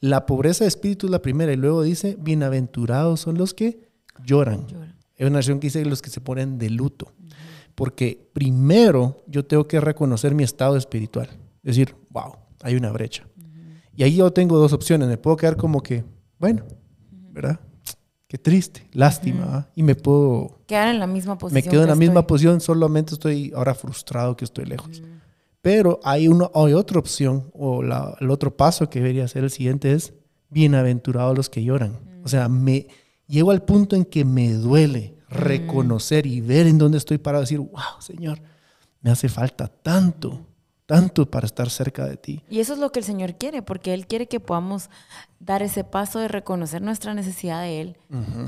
La 0.00 0.26
pobreza 0.26 0.64
de 0.64 0.68
espíritu 0.68 1.06
es 1.06 1.10
la 1.10 1.22
primera 1.22 1.54
y 1.54 1.56
luego 1.56 1.82
dice, 1.82 2.18
bienaventurados 2.20 3.20
son 3.20 3.38
los 3.38 3.54
que 3.54 3.88
lloran. 4.26 4.66
Es 5.16 5.26
una 5.26 5.38
nación 5.38 5.58
que 5.58 5.68
dice 5.68 5.82
los 5.86 6.02
que 6.02 6.10
se 6.10 6.20
ponen 6.20 6.58
de 6.58 6.68
luto. 6.68 7.14
Porque 7.74 8.30
primero 8.32 9.22
yo 9.26 9.44
tengo 9.44 9.66
que 9.66 9.80
reconocer 9.80 10.34
mi 10.34 10.44
estado 10.44 10.76
espiritual. 10.76 11.28
Es 11.62 11.76
decir, 11.76 11.94
wow, 12.10 12.36
hay 12.62 12.76
una 12.76 12.90
brecha. 12.90 13.26
Y 13.94 14.02
ahí 14.02 14.16
yo 14.16 14.32
tengo 14.32 14.58
dos 14.58 14.72
opciones. 14.72 15.08
Me 15.08 15.18
puedo 15.18 15.36
quedar 15.36 15.56
como 15.56 15.82
que, 15.82 16.04
bueno, 16.38 16.64
¿verdad? 17.30 17.60
Qué 18.26 18.38
triste, 18.38 18.88
lástima. 18.92 19.68
Y 19.74 19.82
me 19.82 19.94
puedo... 19.94 20.60
Quedar 20.66 20.88
en 20.88 20.98
la 20.98 21.06
misma 21.06 21.36
posición. 21.36 21.64
Me 21.64 21.70
quedo 21.70 21.82
en 21.82 21.88
la 21.88 21.94
misma 21.94 22.26
posición, 22.26 22.60
solamente 22.60 23.12
estoy 23.12 23.52
ahora 23.54 23.74
frustrado 23.74 24.36
que 24.36 24.46
estoy 24.46 24.64
lejos. 24.64 25.02
Pero 25.60 26.00
hay, 26.02 26.28
uno, 26.28 26.50
hay 26.54 26.72
otra 26.72 26.98
opción, 26.98 27.50
o 27.52 27.82
el 27.82 28.30
otro 28.30 28.56
paso 28.56 28.88
que 28.88 29.00
debería 29.00 29.28
ser 29.28 29.44
el 29.44 29.50
siguiente 29.50 29.92
es, 29.92 30.14
bienaventurados 30.48 31.36
los 31.36 31.50
que 31.50 31.62
lloran. 31.62 31.98
O 32.24 32.28
sea, 32.28 32.48
me 32.48 32.86
llego 33.26 33.50
al 33.50 33.62
punto 33.62 33.96
en 33.96 34.04
que 34.04 34.24
me 34.24 34.52
duele, 34.54 35.14
reconocer 35.32 36.26
y 36.26 36.40
ver 36.40 36.66
en 36.66 36.78
dónde 36.78 36.98
estoy 36.98 37.18
para 37.18 37.40
decir, 37.40 37.58
wow, 37.58 38.00
Señor, 38.00 38.40
me 39.00 39.10
hace 39.10 39.28
falta 39.28 39.68
tanto, 39.68 40.46
tanto 40.86 41.30
para 41.30 41.46
estar 41.46 41.70
cerca 41.70 42.06
de 42.06 42.16
ti. 42.16 42.42
Y 42.48 42.60
eso 42.60 42.74
es 42.74 42.78
lo 42.78 42.92
que 42.92 43.00
el 43.00 43.04
Señor 43.04 43.36
quiere, 43.36 43.62
porque 43.62 43.94
Él 43.94 44.06
quiere 44.06 44.28
que 44.28 44.40
podamos 44.40 44.90
dar 45.40 45.62
ese 45.62 45.84
paso 45.84 46.18
de 46.18 46.28
reconocer 46.28 46.82
nuestra 46.82 47.14
necesidad 47.14 47.62
de 47.62 47.80
Él 47.80 47.96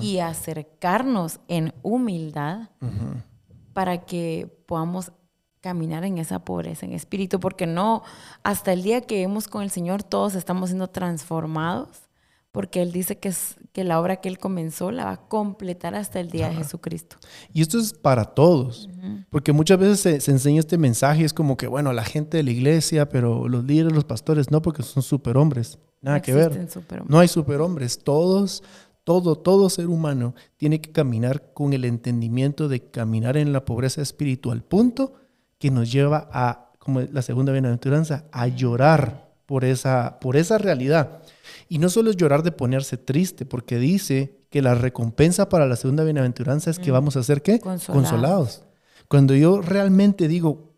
y 0.01 0.19
acercarnos 0.19 1.41
en 1.49 1.73
humildad 1.83 2.69
para 3.73 4.05
que 4.05 4.49
podamos 4.67 5.13
caminar 5.61 6.05
en 6.05 6.19
esa 6.19 6.45
pobreza 6.45 6.85
en 6.85 6.93
espíritu, 6.93 7.41
porque 7.41 7.67
no, 7.67 8.03
hasta 8.43 8.75
el 8.75 8.83
día 8.83 9.01
que 9.01 9.21
vemos 9.21 9.49
con 9.49 9.63
el 9.63 9.71
Señor, 9.71 10.03
todos 10.03 10.35
estamos 10.35 10.69
siendo 10.69 10.89
transformados 10.89 12.04
porque 12.55 12.83
Él 12.83 12.93
dice 12.93 13.19
que, 13.19 13.31
es, 13.31 13.57
que 13.73 13.83
la 13.83 14.01
obra 14.01 14.19
que 14.19 14.29
Él 14.29 14.39
comenzó 14.39 14.93
la 14.93 15.07
va 15.07 15.11
a 15.11 15.27
completar 15.27 15.97
hasta 15.97 16.21
el 16.21 16.31
día 16.31 16.51
de 16.51 16.55
Jesucristo. 16.55 17.17
Y 17.53 17.63
esto 17.63 17.81
es 17.81 17.93
para 17.93 18.27
todos, 18.27 18.89
porque 19.29 19.53
muchas 19.53 19.77
veces 19.77 20.23
se, 20.23 20.31
enseña 20.31 20.61
este 20.61 20.79
mensaje, 20.79 21.25
es 21.25 21.33
como 21.33 21.57
que, 21.57 21.67
bueno, 21.67 21.93
la 21.93 22.05
gente 22.05 22.37
de 22.37 22.45
la 22.45 22.53
iglesia, 22.53 23.09
pero 23.09 23.49
los 23.49 23.65
líderes, 23.65 23.93
los 23.93 24.05
pastores, 24.05 24.53
no, 24.53 24.63
porque 24.63 24.85
son 24.85 25.03
superhombres, 25.03 25.81
nada 26.01 26.23
que 26.23 26.33
ver. 26.33 26.69
No 27.09 27.19
hay 27.19 27.27
superhombres, 27.27 27.99
todos, 27.99 28.63
todo, 29.03 29.35
todo 29.35 29.69
ser 29.69 29.89
humano 29.89 30.37
tiene 30.57 30.81
que 30.81 30.93
caminar 30.93 31.53
con 31.55 31.73
el 31.73 31.85
entendimiento 31.85 32.69
de 32.69 32.89
caminar 32.89 33.37
en 33.37 33.53
la 33.53 33.65
pobreza 33.65 34.01
espiritual, 34.01 34.63
punto 34.63 35.15
que 35.59 35.73
nos 35.73 35.91
lleva 35.91 36.29
a, 36.33 36.71
como 36.79 37.01
la 37.01 37.23
segunda 37.23 37.51
bienaventuranza, 37.51 38.27
a 38.31 38.47
llorar 38.47 39.35
por 39.45 39.65
esa, 39.65 40.21
por 40.21 40.37
esa 40.37 40.57
realidad. 40.57 41.21
Y 41.69 41.79
no 41.79 41.89
solo 41.89 42.11
es 42.11 42.17
llorar 42.17 42.43
de 42.43 42.53
ponerse 42.53 42.97
triste, 42.97 43.47
porque 43.47 43.79
dice 43.79 44.39
que 44.51 44.63
la 44.63 44.75
recompensa 44.75 45.49
para 45.49 45.67
la 45.67 45.77
segunda 45.77 46.05
bienaventuranza 46.05 46.71
es 46.71 46.79
que 46.79 46.91
mm. 46.91 46.95
vamos 46.95 47.17
a 47.17 47.23
ser 47.23 47.43
qué? 47.43 47.59
Consolados. 47.61 48.63
Cuando 49.09 49.35
yo 49.35 49.61
realmente 49.61 50.29
digo, 50.29 50.73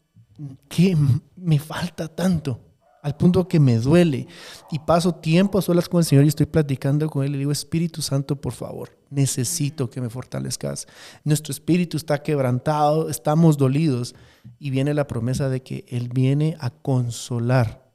¿qué 0.68 0.96
me 1.36 1.58
falta 1.58 2.08
tanto? 2.08 2.60
Al 3.02 3.16
punto 3.16 3.46
que 3.46 3.60
me 3.60 3.78
duele 3.78 4.26
y 4.72 4.80
paso 4.80 5.14
tiempo 5.14 5.58
a 5.58 5.62
solas 5.62 5.88
con 5.88 6.00
el 6.00 6.04
Señor 6.04 6.24
y 6.24 6.28
estoy 6.28 6.46
platicando 6.46 7.08
con 7.08 7.22
Él 7.22 7.30
y 7.30 7.32
le 7.34 7.38
digo, 7.38 7.52
Espíritu 7.52 8.02
Santo, 8.02 8.40
por 8.40 8.52
favor, 8.52 8.98
necesito 9.10 9.88
que 9.88 10.00
me 10.00 10.10
fortalezcas. 10.10 10.88
Nuestro 11.22 11.52
espíritu 11.52 11.96
está 11.96 12.20
quebrantado, 12.22 13.08
estamos 13.08 13.58
dolidos 13.58 14.16
y 14.58 14.70
viene 14.70 14.92
la 14.92 15.06
promesa 15.06 15.48
de 15.48 15.62
que 15.62 15.84
Él 15.88 16.08
viene 16.08 16.56
a 16.58 16.70
consolar 16.70 17.85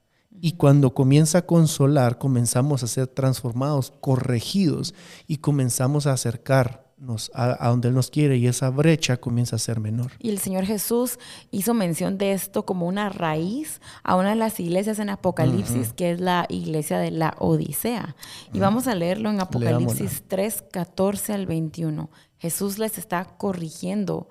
y 0.42 0.54
cuando 0.54 0.96
comienza 0.96 1.38
a 1.40 1.46
consolar, 1.46 2.18
comenzamos 2.18 2.82
a 2.82 2.88
ser 2.88 3.06
transformados, 3.06 3.94
corregidos 4.02 4.96
y 5.28 5.38
comenzamos 5.38 6.08
a 6.08 6.14
acercarnos 6.14 7.32
a, 7.36 7.70
donde 7.70 7.90
Él 7.90 7.94
nos 7.94 8.10
quiere 8.10 8.38
y 8.38 8.48
esa 8.48 8.72
brecha 8.72 9.18
comienza 9.18 9.58
a 9.58 9.60
ser 9.60 9.80
menor. 9.80 10.14
Y 10.18 10.32
el 10.32 10.40
Señor 10.40 10.66
Jesús 10.66 11.20
hizo 11.52 11.76
mención 11.76 12.18
de 12.18 12.32
esto 12.32 12.66
como 12.66 12.88
una 12.88 13.10
raíz 13.10 13.82
a 14.04 14.16
una 14.16 14.32
de 14.32 14.36
las 14.36 14.60
iglesias 14.60 14.98
en 14.98 15.12
Apocalipsis, 15.12 15.94
que 15.94 16.12
es 16.12 16.20
la 16.20 16.48
iglesia 16.50 16.98
de 16.98 17.12
la 17.12 17.36
Odisea. 17.38 18.16
Y 18.52 18.60
vamos 18.60 18.88
a 18.88 18.96
leerlo 18.96 19.30
en 19.30 19.42
Apocalipsis 19.42 20.24
3, 20.28 20.64
14 20.72 21.34
al 21.34 21.46
21. 21.46 22.10
Jesús 22.40 22.80
les 22.80 22.98
está 22.98 23.26
corrigiendo 23.26 24.30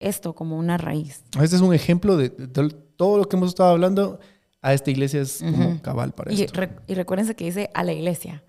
esto 0.00 0.34
como 0.34 0.58
una 0.58 0.76
raíz. 0.76 1.24
Este 1.40 1.56
es 1.56 1.62
un 1.62 1.72
ejemplo 1.72 2.18
de 2.18 2.28
todo 2.28 3.16
lo 3.16 3.26
que 3.26 3.36
hemos 3.36 3.48
estado 3.48 3.70
hablando 3.70 4.20
a 4.62 4.74
esta 4.74 4.90
iglesia 4.90 5.22
es 5.22 5.38
como 5.38 5.80
cabal 5.82 6.12
para 6.12 6.32
y 6.32 6.42
esto. 6.42 6.60
y 6.86 6.94
recuérdense 6.94 7.34
que 7.34 7.44
dice 7.44 7.70
a 7.74 7.82
la 7.82 7.92
iglesia. 7.92 8.42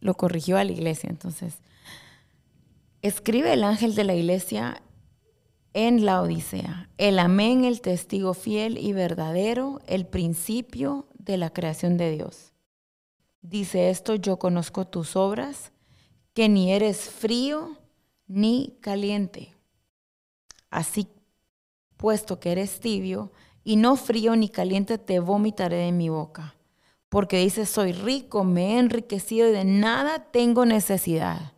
Lo 0.00 0.14
corrigió 0.14 0.56
a 0.58 0.64
la 0.64 0.72
iglesia. 0.72 1.08
Entonces, 1.08 1.58
escribe 3.00 3.52
el 3.52 3.64
ángel 3.64 3.94
de 3.94 4.04
la 4.04 4.14
iglesia 4.14 4.82
en 5.72 6.04
la 6.04 6.20
Odisea. 6.20 6.90
El 6.98 7.18
amén, 7.18 7.64
el 7.64 7.80
testigo 7.80 8.34
fiel 8.34 8.76
y 8.78 8.92
verdadero, 8.92 9.80
el 9.86 10.06
principio 10.06 11.06
de 11.14 11.36
la 11.36 11.50
creación 11.50 11.96
de 11.96 12.10
Dios. 12.10 12.52
Dice 13.40 13.90
esto, 13.90 14.14
yo 14.14 14.38
conozco 14.38 14.86
tus 14.86 15.16
obras, 15.16 15.72
que 16.34 16.48
ni 16.48 16.72
eres 16.72 17.10
frío 17.10 17.76
ni 18.26 18.78
caliente. 18.80 19.54
así 20.70 21.06
puesto 21.96 22.40
que 22.40 22.50
eres 22.50 22.80
tibio, 22.80 23.30
y 23.64 23.76
no 23.76 23.96
frío 23.96 24.36
ni 24.36 24.48
caliente 24.48 24.98
te 24.98 25.20
vomitaré 25.20 25.76
de 25.76 25.92
mi 25.92 26.08
boca. 26.08 26.54
Porque 27.08 27.38
dices, 27.38 27.68
soy 27.68 27.92
rico, 27.92 28.44
me 28.44 28.74
he 28.74 28.78
enriquecido 28.78 29.48
y 29.48 29.52
de 29.52 29.64
nada 29.64 30.30
tengo 30.30 30.64
necesidad. 30.64 31.52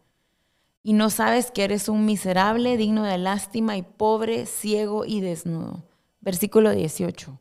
Y 0.83 0.93
no 0.93 1.11
sabes 1.11 1.51
que 1.51 1.65
eres 1.65 1.89
un 1.89 2.05
miserable, 2.05 2.77
digno 2.77 3.05
de 3.05 3.17
lástima 3.19 3.77
y 3.77 3.83
pobre, 3.83 4.47
ciego 4.47 5.05
y 5.05 5.21
desnudo. 5.21 5.85
Versículo 6.21 6.73
18. 6.73 7.39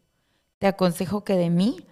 Te 0.60 0.68
aconsejo 0.68 1.24
que 1.24 1.36
de 1.36 1.50
mí 1.50 1.86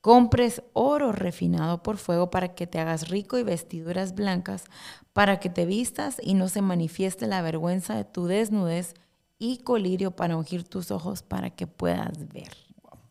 compres 0.00 0.62
oro 0.72 1.12
refinado 1.12 1.82
por 1.82 1.96
fuego 1.96 2.30
para 2.30 2.54
que 2.54 2.66
te 2.66 2.78
hagas 2.78 3.08
rico 3.08 3.38
y 3.38 3.42
vestiduras 3.42 4.14
blancas, 4.14 4.64
para 5.12 5.40
que 5.40 5.50
te 5.50 5.66
vistas 5.66 6.18
y 6.22 6.34
no 6.34 6.48
se 6.48 6.62
manifieste 6.62 7.26
la 7.26 7.42
vergüenza 7.42 7.96
de 7.96 8.04
tu 8.04 8.26
desnudez 8.26 8.94
y 9.38 9.58
colirio 9.58 10.12
para 10.12 10.36
ungir 10.36 10.64
tus 10.64 10.90
ojos 10.90 11.22
para 11.22 11.50
que 11.50 11.66
puedas 11.66 12.18
ver. 12.32 12.50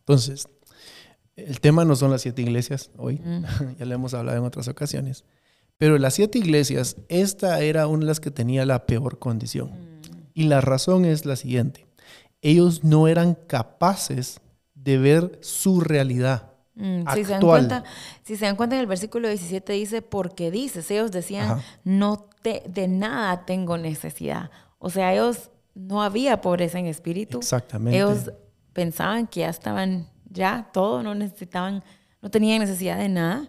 Entonces, 0.00 0.48
el 1.36 1.60
tema 1.60 1.84
no 1.84 1.96
son 1.96 2.10
las 2.10 2.22
siete 2.22 2.42
iglesias 2.42 2.90
hoy, 2.96 3.20
ya 3.78 3.84
le 3.84 3.94
hemos 3.94 4.14
hablado 4.14 4.38
en 4.38 4.44
otras 4.44 4.68
ocasiones, 4.68 5.24
pero 5.78 5.98
las 5.98 6.14
siete 6.14 6.38
iglesias, 6.38 6.96
esta 7.08 7.60
era 7.60 7.86
una 7.86 8.00
de 8.00 8.06
las 8.06 8.20
que 8.20 8.30
tenía 8.30 8.64
la 8.64 8.86
peor 8.86 9.18
condición. 9.18 9.70
Y 10.32 10.44
la 10.44 10.60
razón 10.60 11.04
es 11.04 11.26
la 11.26 11.36
siguiente, 11.36 11.86
ellos 12.42 12.84
no 12.84 13.08
eran 13.08 13.34
capaces 13.34 14.40
de 14.74 14.98
ver 14.98 15.38
su 15.42 15.80
realidad. 15.80 16.52
Mm, 16.74 17.08
si, 17.14 17.24
se 17.24 17.32
dan 17.32 17.40
cuenta, 17.40 17.84
si 18.22 18.36
se 18.36 18.44
dan 18.44 18.56
cuenta 18.56 18.76
en 18.76 18.82
el 18.82 18.86
versículo 18.86 19.28
17 19.28 19.72
dice, 19.72 20.02
porque 20.02 20.50
dices, 20.50 20.90
ellos 20.90 21.10
decían, 21.10 21.60
no 21.84 22.28
te, 22.42 22.62
de 22.68 22.86
nada 22.86 23.46
tengo 23.46 23.78
necesidad. 23.78 24.50
O 24.78 24.90
sea, 24.90 25.12
ellos 25.14 25.50
no 25.76 26.02
había 26.02 26.40
pobreza 26.40 26.78
en 26.78 26.86
espíritu. 26.86 27.38
Exactamente. 27.38 27.96
Ellos 27.98 28.32
pensaban 28.72 29.26
que 29.26 29.40
ya 29.40 29.50
estaban, 29.50 30.08
ya 30.30 30.70
todo, 30.72 31.02
no 31.02 31.14
necesitaban, 31.14 31.84
no 32.22 32.30
tenían 32.30 32.60
necesidad 32.60 32.98
de 32.98 33.08
nada. 33.08 33.48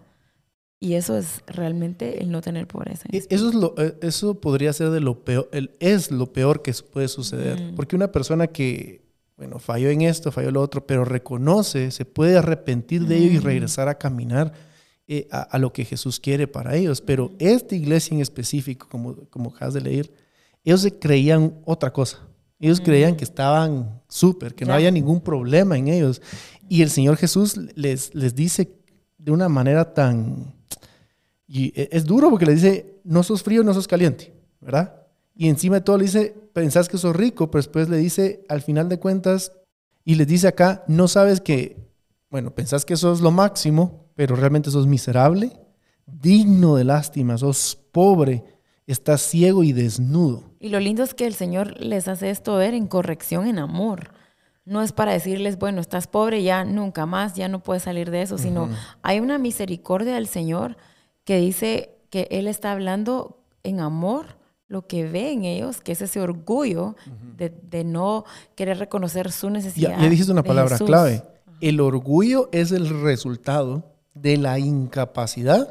Y 0.80 0.94
eso 0.94 1.18
es 1.18 1.42
realmente 1.48 2.22
el 2.22 2.30
no 2.30 2.40
tener 2.40 2.68
pobreza. 2.68 3.08
En 3.10 3.18
eso, 3.18 3.48
es 3.48 3.54
lo, 3.54 3.74
eh, 3.78 3.98
eso 4.00 4.40
podría 4.40 4.72
ser 4.72 4.90
de 4.90 5.00
lo 5.00 5.24
peor, 5.24 5.48
el, 5.50 5.72
es 5.80 6.12
lo 6.12 6.32
peor 6.32 6.62
que 6.62 6.72
puede 6.92 7.08
suceder. 7.08 7.60
Mm. 7.60 7.74
Porque 7.74 7.96
una 7.96 8.12
persona 8.12 8.46
que, 8.46 9.02
bueno, 9.36 9.58
falló 9.58 9.88
en 9.90 10.02
esto, 10.02 10.30
falló 10.30 10.48
en 10.48 10.54
lo 10.54 10.62
otro, 10.62 10.86
pero 10.86 11.04
reconoce, 11.04 11.90
se 11.90 12.04
puede 12.04 12.38
arrepentir 12.38 13.06
de 13.06 13.16
ello 13.16 13.32
y 13.32 13.38
regresar 13.38 13.88
a 13.88 13.98
caminar 13.98 14.52
eh, 15.08 15.26
a, 15.32 15.58
lo 15.58 15.72
que 15.72 15.84
Jesús 15.84 16.20
quiere 16.20 16.46
para 16.46 16.76
ellos. 16.76 17.00
Pero 17.00 17.32
esta 17.40 17.74
iglesia 17.74 18.14
en 18.14 18.20
específico, 18.20 18.86
como, 18.88 19.16
como 19.30 19.50
acabas 19.50 19.74
de 19.74 19.80
leer, 19.80 20.12
ellos 20.68 20.86
creían 21.00 21.54
otra 21.64 21.92
cosa. 21.92 22.18
Ellos 22.60 22.80
creían 22.80 23.16
que 23.16 23.24
estaban 23.24 24.02
súper, 24.08 24.54
que 24.54 24.64
no 24.64 24.74
había 24.74 24.90
ningún 24.90 25.20
problema 25.20 25.78
en 25.78 25.88
ellos. 25.88 26.20
Y 26.68 26.82
el 26.82 26.90
Señor 26.90 27.16
Jesús 27.16 27.56
les, 27.74 28.14
les 28.14 28.34
dice 28.34 28.70
de 29.16 29.32
una 29.32 29.48
manera 29.48 29.94
tan... 29.94 30.54
Y 31.46 31.72
e, 31.80 31.88
es 31.92 32.04
duro 32.04 32.28
porque 32.28 32.44
le 32.44 32.54
dice, 32.54 33.00
no 33.04 33.22
sos 33.22 33.42
frío, 33.42 33.62
no 33.62 33.72
sos 33.72 33.88
caliente, 33.88 34.34
¿verdad? 34.60 35.06
Y 35.34 35.48
encima 35.48 35.76
de 35.76 35.82
todo 35.82 35.96
le 35.96 36.04
dice, 36.04 36.34
pensás 36.52 36.88
que 36.88 36.98
sos 36.98 37.16
rico, 37.16 37.50
pero 37.50 37.60
después 37.60 37.88
le 37.88 37.96
dice, 37.96 38.44
al 38.48 38.60
final 38.60 38.88
de 38.88 38.98
cuentas, 38.98 39.52
y 40.04 40.16
les 40.16 40.26
dice 40.26 40.48
acá, 40.48 40.84
no 40.88 41.08
sabes 41.08 41.40
que, 41.40 41.76
bueno, 42.28 42.54
pensás 42.54 42.84
que 42.84 42.96
sos 42.96 43.20
lo 43.20 43.30
máximo, 43.30 44.10
pero 44.16 44.36
realmente 44.36 44.70
sos 44.70 44.86
miserable, 44.86 45.52
digno 46.06 46.76
de 46.76 46.84
lástima, 46.84 47.38
sos 47.38 47.78
pobre, 47.92 48.42
está 48.88 49.18
ciego 49.18 49.62
y 49.62 49.72
desnudo. 49.72 50.42
Y 50.58 50.70
lo 50.70 50.80
lindo 50.80 51.02
es 51.02 51.14
que 51.14 51.26
el 51.26 51.34
Señor 51.34 51.78
les 51.78 52.08
hace 52.08 52.30
esto 52.30 52.56
ver 52.56 52.74
en 52.74 52.86
corrección, 52.86 53.46
en 53.46 53.58
amor. 53.58 54.12
No 54.64 54.82
es 54.82 54.92
para 54.92 55.12
decirles, 55.12 55.58
bueno, 55.58 55.80
estás 55.80 56.06
pobre, 56.06 56.42
ya 56.42 56.64
nunca 56.64 57.06
más, 57.06 57.34
ya 57.34 57.48
no 57.48 57.62
puedes 57.62 57.82
salir 57.82 58.10
de 58.10 58.22
eso, 58.22 58.38
sino 58.38 58.68
hay 59.02 59.20
una 59.20 59.38
misericordia 59.38 60.14
del 60.14 60.26
Señor 60.26 60.76
que 61.24 61.38
dice 61.38 61.96
que 62.10 62.28
Él 62.30 62.46
está 62.48 62.72
hablando 62.72 63.42
en 63.62 63.80
amor 63.80 64.38
lo 64.68 64.86
que 64.86 65.06
ve 65.06 65.32
en 65.32 65.44
ellos, 65.44 65.80
que 65.80 65.92
es 65.92 66.02
ese 66.02 66.20
orgullo 66.20 66.96
de, 67.36 67.84
no 67.84 68.24
querer 68.54 68.78
reconocer 68.78 69.32
su 69.32 69.48
necesidad. 69.48 69.90
Ya, 69.96 70.02
ya 70.02 70.10
dijiste 70.10 70.32
una 70.32 70.42
palabra 70.42 70.78
clave. 70.78 71.22
El 71.60 71.80
orgullo 71.80 72.48
es 72.52 72.72
el 72.72 73.02
resultado 73.02 73.84
de 74.14 74.36
la 74.36 74.58
incapacidad 74.58 75.68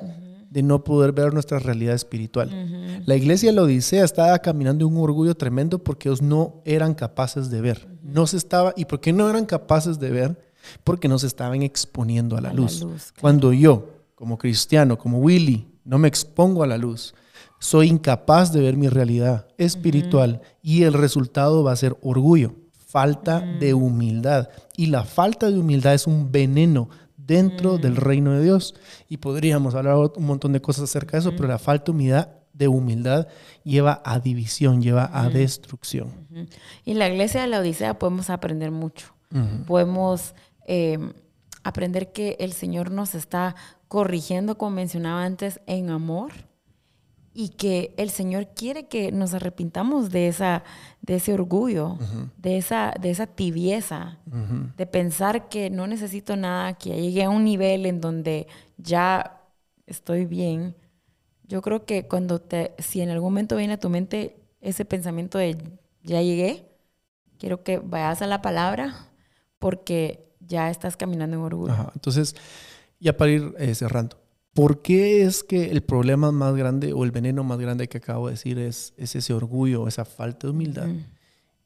de 0.50 0.64
no 0.64 0.84
poder 0.84 1.12
ver 1.12 1.34
nuestra 1.34 1.60
realidad 1.60 1.96
espiritual. 1.96 3.04
La 3.06 3.16
iglesia 3.16 3.50
de 3.50 3.56
la 3.56 3.64
Odisea 3.64 4.04
estaba 4.04 4.38
caminando 4.40 4.88
un 4.88 4.98
orgullo 4.98 5.36
tremendo 5.36 5.80
porque 5.80 6.10
ellos 6.10 6.22
no 6.22 6.62
eran 6.66 6.94
capaces 6.94 7.50
de 7.50 7.62
ver. 7.62 7.88
No 8.02 8.28
se 8.28 8.38
estaba, 8.38 8.74
¿y 8.76 8.86
por 8.86 9.02
qué 9.02 9.14
no 9.14 9.30
eran 9.30 9.46
capaces 9.46 10.00
de 10.00 10.10
ver? 10.10 10.50
Porque 10.84 11.08
no 11.08 11.20
se 11.20 11.28
estaban 11.28 11.62
exponiendo 11.62 12.38
a 12.38 12.42
la 12.42 12.54
luz. 12.54 12.86
Cuando 13.20 13.54
yo, 13.54 13.90
como 14.16 14.38
cristiano, 14.38 14.98
como 14.98 15.20
Willy, 15.20 15.68
no 15.84 15.98
me 15.98 16.08
expongo 16.08 16.64
a 16.64 16.68
la 16.68 16.78
luz, 16.78 17.14
soy 17.60 17.88
incapaz 17.88 18.52
de 18.54 18.62
ver 18.62 18.78
mi 18.78 18.88
realidad 18.88 19.48
espiritual 19.58 20.42
y 20.62 20.84
el 20.84 20.94
resultado 20.94 21.64
va 21.64 21.72
a 21.72 21.78
ser 21.78 21.98
orgullo, 22.02 22.54
falta 22.78 23.42
de 23.42 23.74
humildad. 23.74 24.50
Y 24.76 24.88
la 24.88 25.04
falta 25.04 25.50
de 25.50 25.58
humildad 25.58 25.94
es 25.94 26.08
un 26.08 26.32
veneno 26.32 26.90
dentro 27.28 27.78
del 27.78 27.94
mm. 27.94 27.98
reino 27.98 28.32
de 28.34 28.44
Dios. 28.44 28.74
Y 29.08 29.18
podríamos 29.18 29.76
hablar 29.76 29.98
un 30.16 30.26
montón 30.26 30.54
de 30.54 30.62
cosas 30.62 30.86
acerca 30.86 31.18
de 31.18 31.20
eso, 31.20 31.32
pero 31.36 31.48
la 31.48 31.60
falta 31.60 31.86
de 31.86 31.92
humildad, 31.92 32.30
de 32.54 32.68
humildad 32.68 33.28
lleva 33.64 34.02
a 34.04 34.20
división, 34.20 34.82
lleva 34.82 35.10
a 35.14 35.30
destrucción. 35.30 36.12
Y 36.84 36.92
en 36.92 37.00
la 37.00 37.10
iglesia 37.10 37.42
de 37.42 37.48
la 37.48 37.60
Odisea 37.60 38.00
podemos 38.00 38.30
aprender 38.30 38.72
mucho. 38.72 39.14
Podemos 39.68 40.34
em, 40.66 41.12
aprender 41.64 42.14
que 42.14 42.38
el 42.40 42.54
Señor 42.54 42.92
nos 42.92 43.14
está 43.14 43.56
corrigiendo, 43.90 44.58
como 44.58 44.72
mencionaba 44.72 45.26
antes, 45.26 45.60
en 45.68 45.90
amor 45.90 46.32
y 47.40 47.50
que 47.50 47.94
el 47.98 48.10
Señor 48.10 48.48
quiere 48.56 48.88
que 48.88 49.12
nos 49.12 49.36
arrepintamos 49.36 50.10
de, 50.10 50.28
esa, 50.28 50.64
de 51.04 51.18
ese 51.18 51.36
orgullo, 51.36 52.00
de, 52.36 52.58
esa, 52.58 52.96
de 53.00 53.12
esa 53.12 53.28
tibieza, 53.28 54.18
de 54.76 54.88
pensar 54.88 55.48
que 55.48 55.70
no 55.70 55.86
necesito 55.86 56.36
nada, 56.36 56.74
que 56.74 56.90
ya 56.90 56.96
llegué 56.96 57.24
a 57.26 57.30
un 57.30 57.44
nivel 57.44 57.86
en 57.86 58.02
donde 58.02 58.48
ya 58.78 59.44
estoy 59.86 60.26
bien. 60.26 60.76
Yo 61.44 61.62
creo 61.62 61.86
que 61.86 62.08
cuando 62.08 62.42
te, 62.42 62.74
si 62.80 63.02
en 63.02 63.12
algún 63.12 63.34
momento 63.34 63.56
viene 63.56 63.74
a 63.74 63.80
tu 63.80 63.92
mente 63.92 64.42
ese 64.60 64.84
pensamiento 64.84 65.38
de 65.38 65.58
ya 66.02 66.24
llegué, 66.24 66.66
quiero 67.38 67.64
que 67.64 67.78
vayas 67.78 68.24
a 68.24 68.26
la 68.26 68.42
palabra 68.42 68.96
porque 69.60 70.28
ya 70.40 70.72
estás 70.72 70.98
caminando 70.98 71.38
en 71.38 71.44
orgullo. 71.44 71.92
Entonces, 71.94 72.36
ya 73.00 73.16
para 73.16 73.30
ir 73.30 73.54
eh, 73.60 73.76
cerrando, 73.76 74.18
¿Por 74.58 74.82
qué 74.82 75.22
es 75.22 75.44
que 75.44 75.70
el 75.70 75.84
problema 75.84 76.32
más 76.32 76.56
grande 76.56 76.92
o 76.92 77.04
el 77.04 77.12
veneno 77.12 77.44
más 77.44 77.60
grande 77.60 77.88
que 77.88 78.00
acabo 78.00 78.26
de 78.26 78.34
decir 78.34 78.58
es, 78.58 78.92
ese 78.98 79.32
orgullo, 79.32 79.88
esa 79.88 80.04
falta 80.04 80.48
de 80.48 80.52
humildad? 80.52 80.88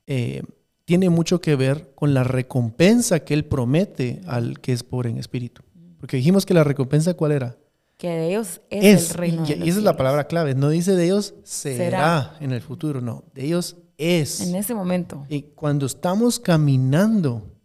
Eh, 0.07 0.43
tiene 0.83 1.09
mucho 1.09 1.39
que 1.39 1.55
ver 1.55 1.93
con 1.95 2.13
la 2.13 2.25
recompensa 2.25 3.21
que 3.21 3.33
él 3.33 3.45
promete 3.45 4.19
al 4.27 4.59
que 4.59 4.73
es 4.73 4.83
pobre 4.83 5.09
en 5.09 5.19
espíritu. 5.19 5.61
Porque 6.01 6.17
dijimos 6.17 6.45
que 6.45 6.53
la 6.53 6.65
recompensa, 6.65 7.13
¿cuál 7.13 7.31
era? 7.31 7.55
Que 7.95 8.09
de 8.09 8.27
ellos 8.31 8.59
es, 8.69 9.11
el 9.11 9.17
reino. 9.17 9.45
Y, 9.47 9.53
esa 9.53 9.77
es 9.79 9.83
la 9.83 9.95
palabra 9.95 10.25
clave. 10.25 10.53
No 10.53 10.67
dice 10.67 10.93
de 10.93 11.05
ellos 11.05 11.33
será, 11.43 12.35
en 12.41 12.51
el 12.51 12.59
futuro, 12.59 12.99
no. 12.99 13.23
De 13.33 13.45
ellos 13.45 13.77
es. 13.97 14.41
En 14.41 14.53
ese 14.55 14.75
momento. 14.75 15.25
Y 15.29 15.43
cuando 15.43 15.85
estamos 15.85 16.41
caminando, 16.41 17.55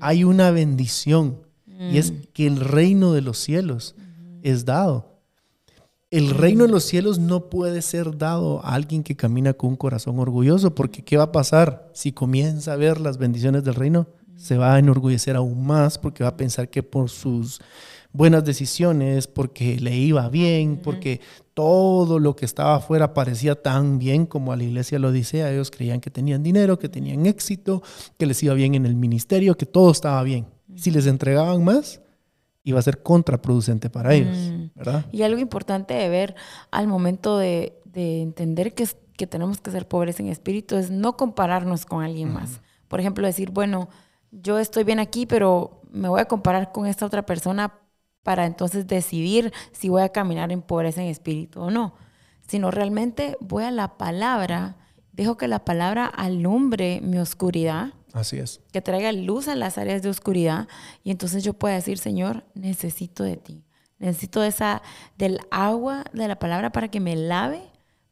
hay 0.00 0.24
una 0.24 0.50
bendición. 0.50 1.40
Y 1.66 1.96
es 1.96 2.12
que 2.34 2.46
el 2.46 2.60
reino 2.60 3.14
de 3.14 3.22
los 3.22 3.38
cielos 3.38 3.96
es 4.44 4.64
dado. 4.64 5.14
El 6.10 6.30
reino 6.30 6.64
de 6.66 6.70
los 6.70 6.84
cielos 6.84 7.18
no 7.18 7.50
puede 7.50 7.82
ser 7.82 8.16
dado 8.16 8.64
a 8.64 8.74
alguien 8.74 9.02
que 9.02 9.16
camina 9.16 9.54
con 9.54 9.70
un 9.70 9.76
corazón 9.76 10.20
orgulloso, 10.20 10.72
porque 10.72 11.02
¿qué 11.02 11.16
va 11.16 11.24
a 11.24 11.32
pasar? 11.32 11.90
Si 11.92 12.12
comienza 12.12 12.72
a 12.72 12.76
ver 12.76 13.00
las 13.00 13.18
bendiciones 13.18 13.64
del 13.64 13.74
reino, 13.74 14.06
se 14.36 14.56
va 14.56 14.74
a 14.74 14.78
enorgullecer 14.78 15.34
aún 15.34 15.66
más 15.66 15.98
porque 15.98 16.22
va 16.22 16.30
a 16.30 16.36
pensar 16.36 16.68
que 16.68 16.84
por 16.84 17.10
sus 17.10 17.60
buenas 18.12 18.44
decisiones, 18.44 19.26
porque 19.26 19.80
le 19.80 19.96
iba 19.96 20.28
bien, 20.28 20.80
porque 20.80 21.20
todo 21.52 22.20
lo 22.20 22.36
que 22.36 22.44
estaba 22.44 22.76
afuera 22.76 23.12
parecía 23.12 23.60
tan 23.60 23.98
bien 23.98 24.26
como 24.26 24.52
a 24.52 24.56
la 24.56 24.62
iglesia 24.62 25.00
lo 25.00 25.10
dice, 25.10 25.50
ellos 25.50 25.72
creían 25.72 26.00
que 26.00 26.10
tenían 26.10 26.44
dinero, 26.44 26.78
que 26.78 26.88
tenían 26.88 27.26
éxito, 27.26 27.82
que 28.16 28.26
les 28.26 28.40
iba 28.42 28.54
bien 28.54 28.76
en 28.76 28.86
el 28.86 28.94
ministerio, 28.94 29.56
que 29.56 29.66
todo 29.66 29.90
estaba 29.90 30.22
bien. 30.22 30.46
Si 30.76 30.92
les 30.92 31.06
entregaban 31.06 31.64
más, 31.64 32.00
iba 32.64 32.78
a 32.78 32.82
ser 32.82 33.02
contraproducente 33.02 33.90
para 33.90 34.14
ellos, 34.14 34.36
mm. 34.36 34.70
¿verdad? 34.74 35.06
Y 35.12 35.22
algo 35.22 35.38
importante 35.38 35.94
de 35.94 36.08
ver 36.08 36.34
al 36.70 36.88
momento 36.88 37.38
de, 37.38 37.80
entender 37.94 38.74
que, 38.74 38.88
que 39.16 39.28
tenemos 39.28 39.60
que 39.60 39.70
ser 39.70 39.86
pobres 39.86 40.18
en 40.18 40.28
espíritu 40.28 40.76
es 40.76 40.90
no 40.90 41.16
compararnos 41.16 41.86
con 41.86 42.02
alguien 42.02 42.32
más. 42.32 42.60
Por 42.88 42.98
ejemplo, 42.98 43.24
decir, 43.24 43.50
bueno, 43.50 43.88
yo 44.32 44.58
estoy 44.58 44.82
bien 44.82 44.98
aquí, 44.98 45.26
pero 45.26 45.82
me 45.92 46.08
voy 46.08 46.20
a 46.20 46.24
comparar 46.24 46.72
con 46.72 46.86
esta 46.86 47.06
otra 47.06 47.24
persona 47.24 47.78
para 48.24 48.46
entonces 48.46 48.88
decidir 48.88 49.52
si 49.70 49.88
voy 49.88 50.02
a 50.02 50.08
caminar 50.08 50.50
en 50.50 50.62
pobreza 50.62 51.02
en 51.02 51.08
espíritu 51.08 51.60
o 51.60 51.70
no. 51.70 51.94
Sino 52.48 52.72
realmente 52.72 53.36
voy 53.40 53.64
a 53.64 53.70
la 53.70 53.96
palabra 53.96 54.76
dejo 55.14 55.36
que 55.36 55.48
la 55.48 55.64
palabra 55.64 56.06
alumbre 56.06 57.00
mi 57.02 57.18
oscuridad. 57.18 57.92
Así 58.14 58.38
es. 58.38 58.60
Que 58.72 58.80
traiga 58.80 59.12
luz 59.12 59.48
a 59.48 59.56
las 59.56 59.76
áreas 59.76 60.00
de 60.02 60.08
oscuridad 60.08 60.68
y 61.02 61.10
entonces 61.10 61.42
yo 61.44 61.52
pueda 61.52 61.74
decir, 61.74 61.98
Señor, 61.98 62.44
necesito 62.54 63.24
de 63.24 63.36
ti. 63.36 63.64
Necesito 63.98 64.42
esa 64.42 64.82
del 65.18 65.40
agua 65.50 66.04
de 66.12 66.28
la 66.28 66.38
palabra 66.38 66.70
para 66.70 66.88
que 66.88 67.00
me 67.00 67.16
lave, 67.16 67.60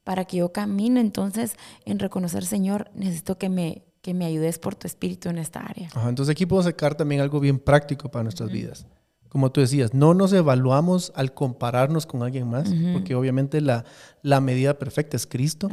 para 0.05 0.25
que 0.25 0.39
yo 0.39 0.53
camine 0.53 1.01
entonces 1.01 1.55
en 1.85 1.99
reconocer, 1.99 2.45
Señor, 2.45 2.91
necesito 2.95 3.39
que 3.39 3.49
me 3.49 3.85
que 4.03 4.15
me 4.15 4.25
ayudes 4.25 4.59
por 4.59 4.75
tu 4.75 4.89
espíritu 4.89 5.29
en 5.29 5.39
esta 5.39 5.61
área. 5.61 5.89
entonces 6.09 6.33
aquí 6.33 6.45
puedo 6.45 6.61
sacar 6.61 6.97
también 6.97 7.21
algo 7.21 7.39
bien 7.39 7.61
práctico 7.61 8.11
para 8.11 8.25
nuestras 8.25 8.51
vidas 8.51 8.85
como 9.33 9.51
tú 9.51 9.63
decías, 9.63 9.95
no 9.95 10.13
nos 10.13 10.31
evaluamos 10.35 11.11
al 11.17 11.33
compararnos 11.33 12.05
con 12.05 12.23
alguien 12.23 12.51
más, 12.51 12.71
porque 12.93 13.15
obviamente 13.15 13.63
la, 13.63 13.87
la, 14.21 14.43
medida 14.43 14.79
perfecta 14.79 15.17
es 15.17 15.27
Cristo. 15.27 15.71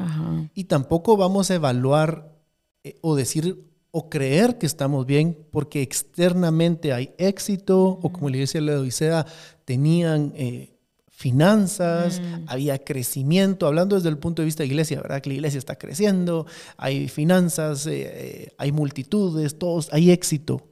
Y 0.54 0.64
tampoco 0.64 1.18
vamos 1.18 1.52
a 1.52 1.56
evaluar 1.56 2.40
eh, 2.86 2.96
o 3.02 3.18
decir 3.18 3.69
o 3.92 4.10
creer 4.10 4.58
que 4.58 4.66
estamos 4.66 5.06
bien 5.06 5.38
porque 5.52 5.82
externamente 5.82 6.94
hay 6.94 7.12
éxito 7.18 7.82
o 7.82 8.12
como 8.12 8.30
la 8.30 8.38
iglesia 8.38 8.60
de 8.60 8.66
la 8.68 8.80
Odisea 8.80 9.26
tenían 9.66 10.32
eh, 10.36 10.80
finanzas, 11.20 12.22
había 12.48 12.78
crecimiento, 12.84 13.68
hablando 13.68 13.98
desde 13.98 14.08
el 14.08 14.18
punto 14.18 14.42
de 14.42 14.46
vista 14.46 14.64
de 14.64 14.68
iglesia, 14.68 15.02
¿verdad? 15.02 15.22
Que 15.22 15.30
la 15.30 15.36
iglesia 15.36 15.58
está 15.58 15.76
creciendo, 15.76 16.46
hay 16.78 17.10
finanzas, 17.10 17.86
eh, 17.88 18.54
hay 18.58 18.72
multitudes, 18.72 19.58
todos, 19.58 19.90
hay 19.92 20.12
éxito. 20.12 20.70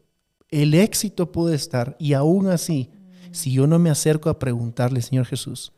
El 0.50 0.74
éxito 0.74 1.34
puede 1.34 1.56
estar 1.56 1.98
y 2.00 2.14
aún 2.14 2.48
así, 2.48 2.90
si 3.32 3.52
yo 3.52 3.68
no 3.68 3.78
me 3.78 3.90
acerco 3.90 4.30
a 4.30 4.40
preguntarle, 4.40 5.02
Señor 5.02 5.26
Jesús, 5.26 5.74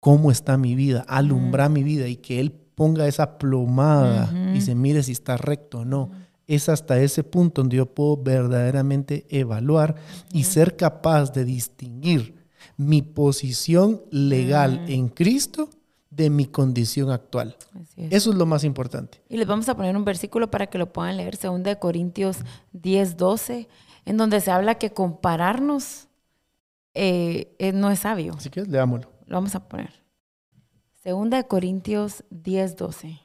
¿cómo 0.00 0.30
está 0.30 0.58
mi 0.58 0.74
vida? 0.74 1.06
Alumbra 1.08 1.70
mi 1.70 1.82
vida 1.82 2.06
y 2.06 2.16
que 2.16 2.40
Él 2.40 2.52
ponga 2.74 3.06
esa 3.08 3.38
plomada 3.38 4.52
y 4.54 4.60
se 4.60 4.74
mire 4.74 5.02
si 5.02 5.12
está 5.12 5.36
recto 5.36 5.78
o 5.78 5.84
no. 5.84 6.10
Es 6.46 6.68
hasta 6.68 7.00
ese 7.00 7.24
punto 7.24 7.62
donde 7.62 7.78
yo 7.78 7.86
puedo 7.86 8.16
verdaderamente 8.16 9.26
evaluar 9.30 9.96
y 10.32 10.44
ser 10.44 10.76
capaz 10.76 11.32
de 11.32 11.44
distinguir 11.44 12.34
mi 12.76 13.02
posición 13.02 14.02
legal 14.10 14.84
en 14.88 15.08
Cristo 15.08 15.70
de 16.10 16.30
mi 16.30 16.46
condición 16.46 17.10
actual. 17.10 17.56
Eso 17.96 18.30
es 18.30 18.36
lo 18.36 18.46
más 18.46 18.64
importante. 18.64 19.22
Y 19.28 19.36
les 19.36 19.46
vamos 19.46 19.68
a 19.68 19.76
poner 19.76 19.96
un 19.96 20.04
versículo 20.04 20.50
para 20.50 20.66
que 20.68 20.78
lo 20.78 20.92
puedan 20.92 21.16
leer, 21.16 21.38
2 21.38 21.76
Corintios 21.76 22.38
10, 22.72 23.16
12 23.16 23.68
en 24.04 24.16
donde 24.16 24.40
se 24.40 24.50
habla 24.50 24.76
que 24.76 24.90
compararnos 24.90 26.08
eh, 26.94 27.54
eh, 27.58 27.72
no 27.72 27.90
es 27.90 28.00
sabio. 28.00 28.34
Así 28.36 28.50
que 28.50 28.62
leámoslo. 28.62 29.10
Lo 29.26 29.36
vamos 29.36 29.54
a 29.54 29.68
poner. 29.68 30.04
Segunda 31.02 31.36
de 31.36 31.46
Corintios 31.46 32.24
10, 32.30 32.76
12. 32.76 33.20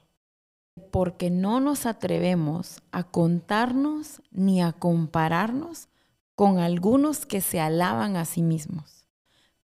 Porque 0.79 1.29
no 1.29 1.59
nos 1.59 1.85
atrevemos 1.85 2.81
a 2.91 3.03
contarnos 3.03 4.21
ni 4.31 4.61
a 4.61 4.71
compararnos 4.71 5.87
con 6.35 6.59
algunos 6.59 7.25
que 7.25 7.41
se 7.41 7.59
alaban 7.59 8.15
a 8.15 8.25
sí 8.25 8.41
mismos. 8.41 9.05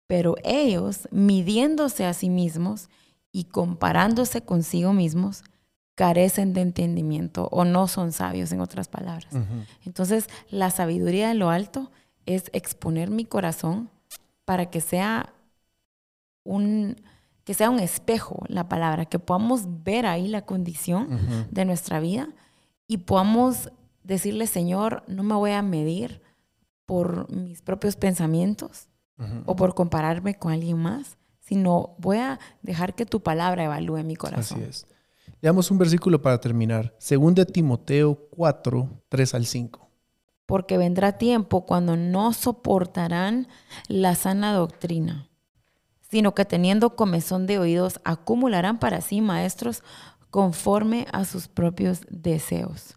Pero 0.07 0.35
ellos, 0.43 1.07
midiéndose 1.11 2.05
a 2.05 2.13
sí 2.13 2.29
mismos 2.29 2.89
y 3.31 3.45
comparándose 3.45 4.41
consigo 4.41 4.93
mismos, 4.93 5.43
carecen 5.95 6.53
de 6.53 6.61
entendimiento 6.61 7.47
o 7.51 7.65
no 7.65 7.87
son 7.87 8.11
sabios, 8.11 8.51
en 8.51 8.61
otras 8.61 8.87
palabras. 8.87 9.33
Entonces, 9.85 10.27
la 10.49 10.71
sabiduría 10.71 11.27
de 11.27 11.35
lo 11.35 11.49
alto 11.49 11.91
es 12.25 12.49
exponer 12.53 13.09
mi 13.09 13.25
corazón 13.25 13.89
para 14.45 14.69
que 14.69 14.81
sea 14.81 15.33
un 16.43 16.97
que 17.43 17.53
sea 17.53 17.69
un 17.69 17.79
espejo 17.79 18.43
la 18.47 18.69
palabra, 18.69 19.05
que 19.05 19.19
podamos 19.19 19.83
ver 19.83 20.05
ahí 20.05 20.27
la 20.27 20.45
condición 20.45 21.47
de 21.51 21.65
nuestra 21.65 21.99
vida 21.99 22.29
y 22.87 22.97
podamos 22.97 23.71
decirle, 24.03 24.47
Señor, 24.47 25.03
no 25.07 25.23
me 25.23 25.35
voy 25.35 25.51
a 25.51 25.61
medir 25.61 26.21
por 26.85 27.31
mis 27.31 27.61
propios 27.61 27.95
pensamientos 27.95 28.87
o 29.45 29.55
por 29.55 29.73
compararme 29.73 30.35
con 30.35 30.51
alguien 30.51 30.77
más, 30.77 31.17
sino 31.39 31.95
voy 31.97 32.17
a 32.17 32.39
dejar 32.61 32.95
que 32.95 33.05
tu 33.05 33.21
palabra 33.21 33.65
evalúe 33.65 34.03
mi 34.03 34.15
corazón. 34.15 34.61
Así 34.61 34.69
es. 34.69 34.87
Leamos 35.41 35.69
un 35.71 35.77
versículo 35.77 36.21
para 36.21 36.39
terminar. 36.39 36.95
Según 36.97 37.35
de 37.35 37.45
Timoteo 37.45 38.15
4, 38.31 38.89
3 39.09 39.33
al 39.35 39.45
5. 39.45 39.89
Porque 40.45 40.77
vendrá 40.77 41.17
tiempo 41.17 41.65
cuando 41.65 41.95
no 41.97 42.33
soportarán 42.33 43.47
la 43.87 44.15
sana 44.15 44.53
doctrina, 44.53 45.29
sino 46.13 46.35
que 46.35 46.45
teniendo 46.45 46.95
comezón 46.95 47.47
de 47.47 47.57
oídos 47.57 47.99
acumularán 48.03 48.77
para 48.77 49.01
sí 49.01 49.19
maestros 49.19 49.81
conforme 50.29 51.07
a 51.11 51.25
sus 51.25 51.47
propios 51.47 52.01
deseos 52.07 52.93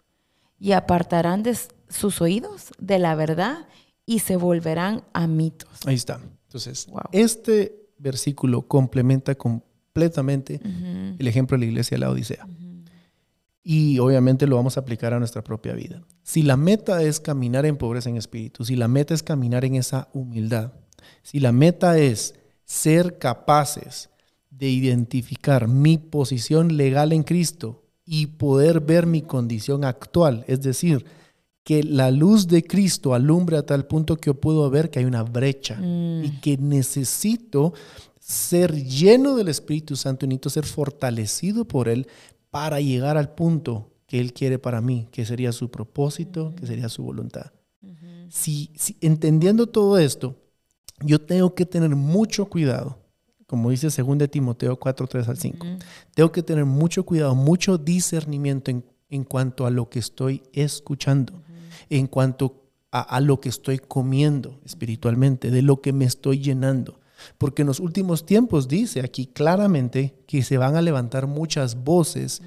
y 0.59 0.73
apartarán 0.73 1.43
de 1.43 1.57
sus 1.89 2.21
oídos 2.21 2.73
de 2.79 2.99
la 2.99 3.15
verdad 3.15 3.69
y 4.05 4.19
se 4.19 4.37
volverán 4.37 5.03
a 5.15 5.27
mitos. 5.29 5.87
Ahí 5.87 5.95
está. 5.95 6.21
Entonces, 6.43 6.89
este 7.11 7.89
versículo 7.97 8.69
complementa 8.69 9.35
completamente 9.35 10.61
el 11.19 11.27
ejemplo 11.27 11.57
de 11.57 11.65
la 11.65 11.71
iglesia 11.71 11.95
de 11.95 12.01
la 12.01 12.11
Odisea. 12.11 12.47
Y 13.63 13.99
obviamente 13.99 14.47
lo 14.47 14.57
vamos 14.57 14.77
a 14.77 14.81
aplicar 14.81 15.15
a 15.15 15.19
nuestra 15.19 15.43
propia 15.43 15.73
vida. 15.73 16.05
Si 16.23 16.43
la 16.43 16.59
meta 16.59 17.03
es 17.03 17.19
caminar 17.19 17.65
en 17.65 17.79
pobreza 17.79 18.11
en 18.11 18.19
espíritu, 18.19 18.67
si 18.67 18.77
la 18.77 18.89
meta 18.89 19.15
es 19.15 19.23
caminar 19.23 19.65
en 19.65 19.77
esa 19.77 20.11
humildad, 20.13 20.75
si 21.23 21.41
la 21.41 21.53
meta 21.53 21.97
es 21.97 22.35
ser 22.67 23.19
capaces 23.19 24.11
de 24.51 24.69
identificar 24.69 25.69
mi 25.69 25.97
posición 25.97 26.77
legal 26.77 27.13
en 27.13 27.23
Cristo 27.23 27.85
y 28.05 28.27
poder 28.27 28.81
ver 28.81 29.07
mi 29.07 29.23
condición 29.23 29.85
actual, 29.85 30.45
es 30.47 30.61
decir, 30.61 31.07
que 31.65 31.83
la 31.83 32.11
luz 32.11 32.47
de 32.47 32.63
Cristo 32.63 33.15
alumbre 33.15 33.57
a 33.57 33.67
tal 33.67 33.87
punto 33.87 34.17
que 34.17 34.29
yo 34.29 34.35
puedo 34.35 34.69
ver 34.71 34.91
que 34.91 35.01
hay 35.01 35.05
una 35.05 35.25
brecha 35.25 35.77
mm. 35.77 36.25
y 36.25 36.41
que 36.41 36.57
necesito 36.59 37.73
ser 38.21 38.73
lleno 38.73 39.35
del 39.37 39.49
Espíritu 39.49 39.97
Santo, 39.97 40.27
necesito 40.27 40.51
ser 40.51 40.65
fortalecido 40.65 41.65
por 41.65 41.89
Él 41.89 42.07
para 42.51 42.81
llegar 42.81 43.17
al 43.17 43.35
punto 43.35 43.91
que 44.07 44.21
Él 44.21 44.33
quiere 44.33 44.59
para 44.61 44.81
mí, 44.81 45.09
que 45.11 45.27
sería 45.27 45.51
su 45.51 45.71
propósito, 45.71 46.55
que 46.57 46.67
sería 46.67 46.89
su 46.89 47.03
voluntad. 47.03 47.51
si, 48.29 48.71
entendiendo 49.01 49.67
todo 49.67 49.99
esto, 49.99 50.37
yo 51.01 51.21
tengo 51.21 51.55
que 51.55 51.67
tener 51.67 51.91
mucho 51.91 52.47
cuidado, 52.47 52.99
como 53.47 53.71
dice 53.71 53.89
2 53.89 54.31
Timoteo 54.31 54.79
4, 54.79 55.07
3 55.07 55.29
al 55.29 55.37
5, 55.37 55.67
tengo 56.15 56.33
que 56.33 56.43
tener 56.43 56.65
mucho 56.65 57.05
cuidado, 57.05 57.35
mucho 57.35 57.79
discernimiento 57.79 58.71
en, 58.71 58.85
en 59.09 59.25
cuanto 59.25 59.67
a 59.67 59.71
lo 59.71 59.89
que 59.89 59.99
estoy 59.99 60.43
escuchando, 60.53 61.43
en 61.91 62.07
cuanto 62.07 62.65
a, 62.91 63.01
a 63.01 63.21
lo 63.21 63.41
que 63.41 63.49
estoy 63.49 63.79
comiendo 63.79 64.61
espiritualmente, 64.65 65.51
de 65.51 65.63
lo 65.63 65.81
que 65.81 65.93
me 65.93 66.05
estoy 66.05 66.41
llenando. 66.41 67.01
Porque 67.39 67.63
en 67.63 67.69
los 67.69 67.81
últimos 67.81 68.27
tiempos 68.27 68.69
dice 68.69 69.01
aquí 69.01 69.27
claramente 69.27 70.23
que 70.27 70.43
se 70.43 70.59
van 70.59 70.77
a 70.77 70.83
levantar 70.83 71.27
muchas 71.27 71.83
voces 71.83 72.43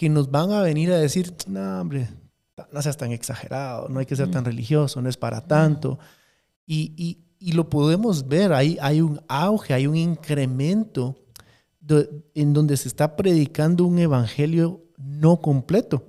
que 0.00 0.08
nos 0.08 0.30
van 0.30 0.50
a 0.50 0.62
venir 0.62 0.90
a 0.92 0.98
decir, 0.98 1.34
no, 1.46 1.80
hombre, 1.80 2.08
no 2.72 2.80
seas 2.80 2.96
tan 2.96 3.12
exagerado, 3.12 3.88
no 3.90 4.00
hay 4.00 4.06
que 4.06 4.16
ser 4.16 4.30
tan 4.30 4.46
religioso, 4.46 5.02
no 5.02 5.10
es 5.10 5.18
para 5.18 5.46
tanto. 5.46 5.98
Y, 6.66 7.18
lo 7.40 7.68
podemos 7.70 8.28
ver, 8.28 8.52
hay, 8.52 8.76
hay 8.80 9.00
un 9.00 9.20
auge, 9.28 9.74
hay 9.74 9.86
un 9.86 9.96
incremento 9.96 11.16
en 12.34 12.52
donde 12.52 12.76
se 12.76 12.88
está 12.88 13.16
predicando 13.16 13.84
un 13.84 13.98
evangelio 13.98 14.82
no 14.96 15.40
completo. 15.40 16.04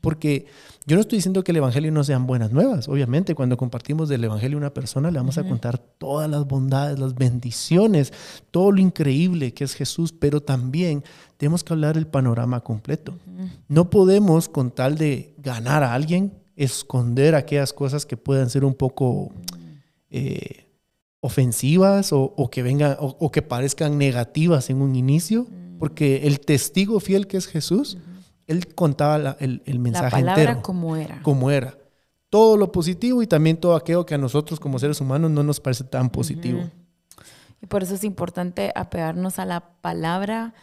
Porque 0.00 0.46
yo 0.86 0.94
no 0.94 1.00
estoy 1.00 1.18
diciendo 1.18 1.42
que 1.42 1.50
el 1.50 1.56
Evangelio 1.56 1.90
no 1.90 2.04
sean 2.04 2.28
buenas 2.28 2.52
nuevas. 2.52 2.88
Obviamente, 2.88 3.34
cuando 3.34 3.56
compartimos 3.56 4.08
del 4.08 4.22
Evangelio 4.22 4.56
a 4.56 4.60
una 4.60 4.72
persona, 4.72 5.10
le 5.10 5.18
vamos 5.18 5.36
a 5.36 5.42
contar 5.42 5.78
todas 5.78 6.30
las 6.30 6.46
bondades, 6.46 6.96
las 7.00 7.16
bendiciones, 7.16 8.12
todo 8.52 8.70
lo 8.70 8.80
increíble 8.80 9.52
que 9.52 9.64
es 9.64 9.74
Jesús, 9.74 10.12
pero 10.12 10.40
también 10.40 11.02
tenemos 11.38 11.64
que 11.64 11.72
hablar 11.72 11.96
el 11.96 12.06
panorama 12.06 12.60
completo. 12.60 13.18
No 13.66 13.90
podemos, 13.90 14.48
con 14.48 14.70
tal 14.70 14.96
de 14.96 15.34
ganar 15.38 15.82
a 15.82 15.92
alguien, 15.92 16.32
esconder 16.54 17.34
aquellas 17.34 17.72
cosas 17.72 18.06
que 18.06 18.16
puedan 18.16 18.48
ser 18.48 18.64
un 18.64 18.74
poco 18.74 19.32
eh, 20.08 20.65
ofensivas 21.20 22.10
o, 22.12 22.48
que 22.50 22.62
vengan 22.62 22.96
o, 23.00 23.30
que 23.30 23.42
parezcan 23.42 23.98
negativas 23.98 24.70
en 24.70 24.82
un 24.82 24.94
inicio, 24.94 25.46
porque 25.78 26.26
el 26.26 26.40
testigo 26.40 27.00
fiel 27.00 27.26
que 27.26 27.36
es 27.36 27.46
Jesús 27.46 27.98
él 28.46 28.74
contaba 28.74 29.36
el, 29.40 29.62
el, 29.64 29.78
mensaje 29.78 30.22
la 30.22 30.34
palabra 30.34 30.62
como 30.62 30.96
era. 30.96 31.20
Como 31.22 31.50
era. 31.50 31.76
Todo 32.30 32.56
lo 32.56 32.70
positivo 32.72 33.22
y 33.22 33.26
también 33.26 33.56
todo 33.56 33.74
aquello 33.74 34.06
que 34.06 34.14
a 34.14 34.18
nosotros 34.18 34.60
como 34.60 34.78
seres 34.78 35.00
humanos 35.00 35.30
no 35.30 35.42
nos 35.42 35.60
parece 35.60 35.84
tan 35.84 36.10
positivo. 36.10 36.60
Y 37.60 37.66
por 37.66 37.82
eso 37.82 37.94
es 37.94 38.04
importante 38.04 38.72
apegarnos 38.74 39.38
a 39.38 39.46
la 39.46 39.60
palabra, 39.80 40.54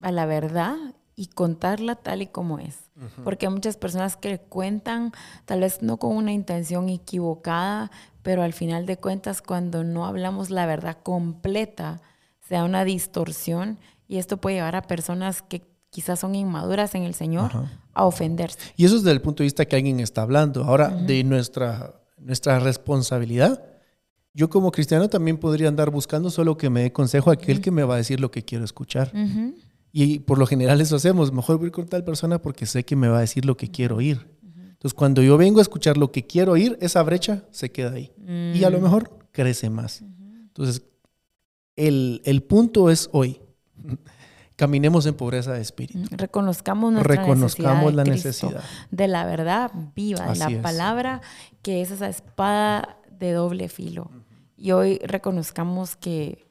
a 0.00 0.12
la 0.12 0.26
verdad 0.26 0.76
y 1.16 1.26
contarla 1.26 1.94
tal 1.96 2.22
y 2.22 2.26
como 2.26 2.58
es. 2.58 2.78
Porque 3.24 3.46
hay 3.46 3.52
muchas 3.52 3.76
personas 3.76 4.16
que 4.16 4.38
cuentan, 4.38 5.12
tal 5.44 5.60
vez 5.60 5.82
no 5.82 5.96
con 5.98 6.16
una 6.16 6.32
intención 6.32 6.88
equivocada, 6.88 7.90
pero 8.22 8.42
al 8.42 8.52
final 8.52 8.86
de 8.86 8.96
cuentas, 8.96 9.42
cuando 9.42 9.84
no 9.84 10.06
hablamos 10.06 10.50
la 10.50 10.64
verdad 10.66 10.98
completa, 11.02 12.00
se 12.40 12.54
da 12.54 12.64
una 12.64 12.84
distorsión 12.84 13.78
y 14.06 14.18
esto 14.18 14.36
puede 14.36 14.56
llevar 14.56 14.76
a 14.76 14.82
personas 14.82 15.42
que 15.42 15.62
quizás 15.90 16.20
son 16.20 16.34
inmaduras 16.34 16.94
en 16.94 17.02
el 17.02 17.14
Señor 17.14 17.52
a 17.92 18.04
ofenderse. 18.04 18.58
Y 18.76 18.84
eso 18.84 18.96
es 18.96 19.02
desde 19.02 19.14
el 19.14 19.22
punto 19.22 19.42
de 19.42 19.46
vista 19.46 19.64
que 19.64 19.76
alguien 19.76 20.00
está 20.00 20.22
hablando. 20.22 20.64
Ahora, 20.64 20.88
de 20.88 21.22
nuestra, 21.24 21.94
nuestra 22.18 22.58
responsabilidad, 22.58 23.62
yo 24.32 24.50
como 24.50 24.72
cristiano 24.72 25.08
también 25.08 25.38
podría 25.38 25.68
andar 25.68 25.90
buscando 25.90 26.30
solo 26.30 26.56
que 26.56 26.70
me 26.70 26.82
dé 26.82 26.92
consejo 26.92 27.30
a 27.30 27.34
aquel 27.34 27.60
que 27.60 27.70
me 27.70 27.84
va 27.84 27.94
a 27.94 27.98
decir 27.98 28.20
lo 28.20 28.30
que 28.30 28.44
quiero 28.44 28.64
escuchar. 28.64 29.12
Y 29.96 30.18
por 30.18 30.38
lo 30.38 30.46
general 30.46 30.80
eso 30.80 30.96
hacemos. 30.96 31.32
Mejor 31.32 31.58
voy 31.58 31.70
con 31.70 31.86
tal 31.86 32.02
persona 32.02 32.42
porque 32.42 32.66
sé 32.66 32.84
que 32.84 32.96
me 32.96 33.06
va 33.06 33.18
a 33.18 33.20
decir 33.20 33.44
lo 33.44 33.56
que 33.56 33.70
quiero 33.70 33.98
oír. 33.98 34.26
Entonces, 34.42 34.92
cuando 34.92 35.22
yo 35.22 35.38
vengo 35.38 35.60
a 35.60 35.62
escuchar 35.62 35.96
lo 35.96 36.10
que 36.10 36.26
quiero 36.26 36.52
oír, 36.52 36.76
esa 36.80 37.00
brecha 37.04 37.44
se 37.52 37.70
queda 37.70 37.92
ahí. 37.92 38.12
Y 38.26 38.64
a 38.64 38.70
lo 38.70 38.80
mejor 38.80 39.28
crece 39.30 39.70
más. 39.70 40.02
Entonces, 40.02 40.82
el, 41.76 42.22
el 42.24 42.42
punto 42.42 42.90
es 42.90 43.08
hoy. 43.12 43.40
Caminemos 44.56 45.06
en 45.06 45.14
pobreza 45.14 45.52
de 45.52 45.60
espíritu. 45.60 46.00
Reconozcamos 46.10 46.92
nuestra 46.92 47.14
Reconozcamos 47.14 47.94
necesidad 47.94 48.04
la 48.04 48.04
necesidad. 48.04 48.64
De 48.90 49.06
la 49.06 49.26
verdad 49.26 49.70
viva, 49.94 50.26
de 50.26 50.36
la 50.36 50.60
palabra 50.60 51.22
que 51.62 51.82
es 51.82 51.92
esa 51.92 52.08
espada 52.08 52.98
de 53.12 53.30
doble 53.30 53.68
filo. 53.68 54.10
Y 54.56 54.72
hoy 54.72 54.98
reconozcamos 55.04 55.94
que, 55.94 56.43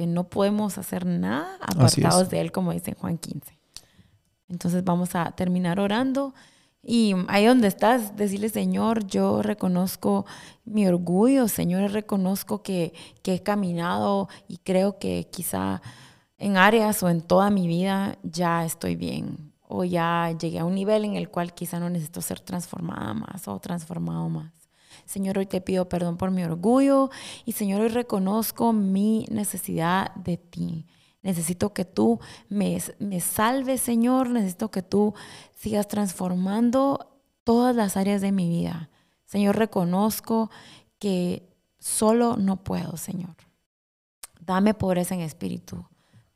que 0.00 0.06
no 0.06 0.24
podemos 0.24 0.78
hacer 0.78 1.04
nada 1.04 1.58
apartados 1.60 2.30
de 2.30 2.40
Él, 2.40 2.52
como 2.52 2.72
dice 2.72 2.94
Juan 2.98 3.18
15. 3.18 3.58
Entonces 4.48 4.82
vamos 4.82 5.14
a 5.14 5.32
terminar 5.32 5.78
orando. 5.78 6.32
Y 6.82 7.14
ahí 7.28 7.44
donde 7.44 7.68
estás, 7.68 8.16
decirle, 8.16 8.48
Señor, 8.48 9.06
yo 9.06 9.42
reconozco 9.42 10.24
mi 10.64 10.88
orgullo, 10.88 11.48
Señor, 11.48 11.90
reconozco 11.90 12.62
que, 12.62 12.94
que 13.20 13.34
he 13.34 13.42
caminado 13.42 14.30
y 14.48 14.56
creo 14.56 14.98
que 14.98 15.28
quizá 15.30 15.82
en 16.38 16.56
áreas 16.56 17.02
o 17.02 17.10
en 17.10 17.20
toda 17.20 17.50
mi 17.50 17.68
vida 17.68 18.16
ya 18.22 18.64
estoy 18.64 18.96
bien 18.96 19.52
o 19.68 19.84
ya 19.84 20.34
llegué 20.40 20.60
a 20.60 20.64
un 20.64 20.76
nivel 20.76 21.04
en 21.04 21.16
el 21.16 21.28
cual 21.28 21.52
quizá 21.52 21.78
no 21.78 21.90
necesito 21.90 22.22
ser 22.22 22.40
transformada 22.40 23.12
más 23.12 23.46
o 23.48 23.58
transformado 23.58 24.30
más. 24.30 24.59
Señor, 25.04 25.38
hoy 25.38 25.46
te 25.46 25.60
pido 25.60 25.88
perdón 25.88 26.16
por 26.16 26.30
mi 26.30 26.42
orgullo 26.44 27.10
y 27.44 27.52
Señor, 27.52 27.80
hoy 27.80 27.88
reconozco 27.88 28.72
mi 28.72 29.26
necesidad 29.30 30.14
de 30.14 30.36
ti. 30.36 30.86
Necesito 31.22 31.74
que 31.74 31.84
tú 31.84 32.18
me, 32.48 32.80
salves, 33.20 33.80
Señor. 33.80 34.30
Necesito 34.30 34.70
que 34.70 34.82
tú 34.82 35.14
sigas 35.54 35.86
transformando 35.88 37.20
todas 37.44 37.76
las 37.76 37.96
áreas 37.96 38.20
de 38.20 38.32
mi 38.32 38.48
vida. 38.48 38.90
Señor, 39.26 39.56
reconozco 39.56 40.50
que 40.98 41.48
solo 41.78 42.36
no 42.36 42.64
puedo, 42.64 42.96
Señor. 42.96 43.36
Dame 44.40 44.74
pobreza 44.74 45.14
en 45.14 45.20
espíritu. 45.20 45.84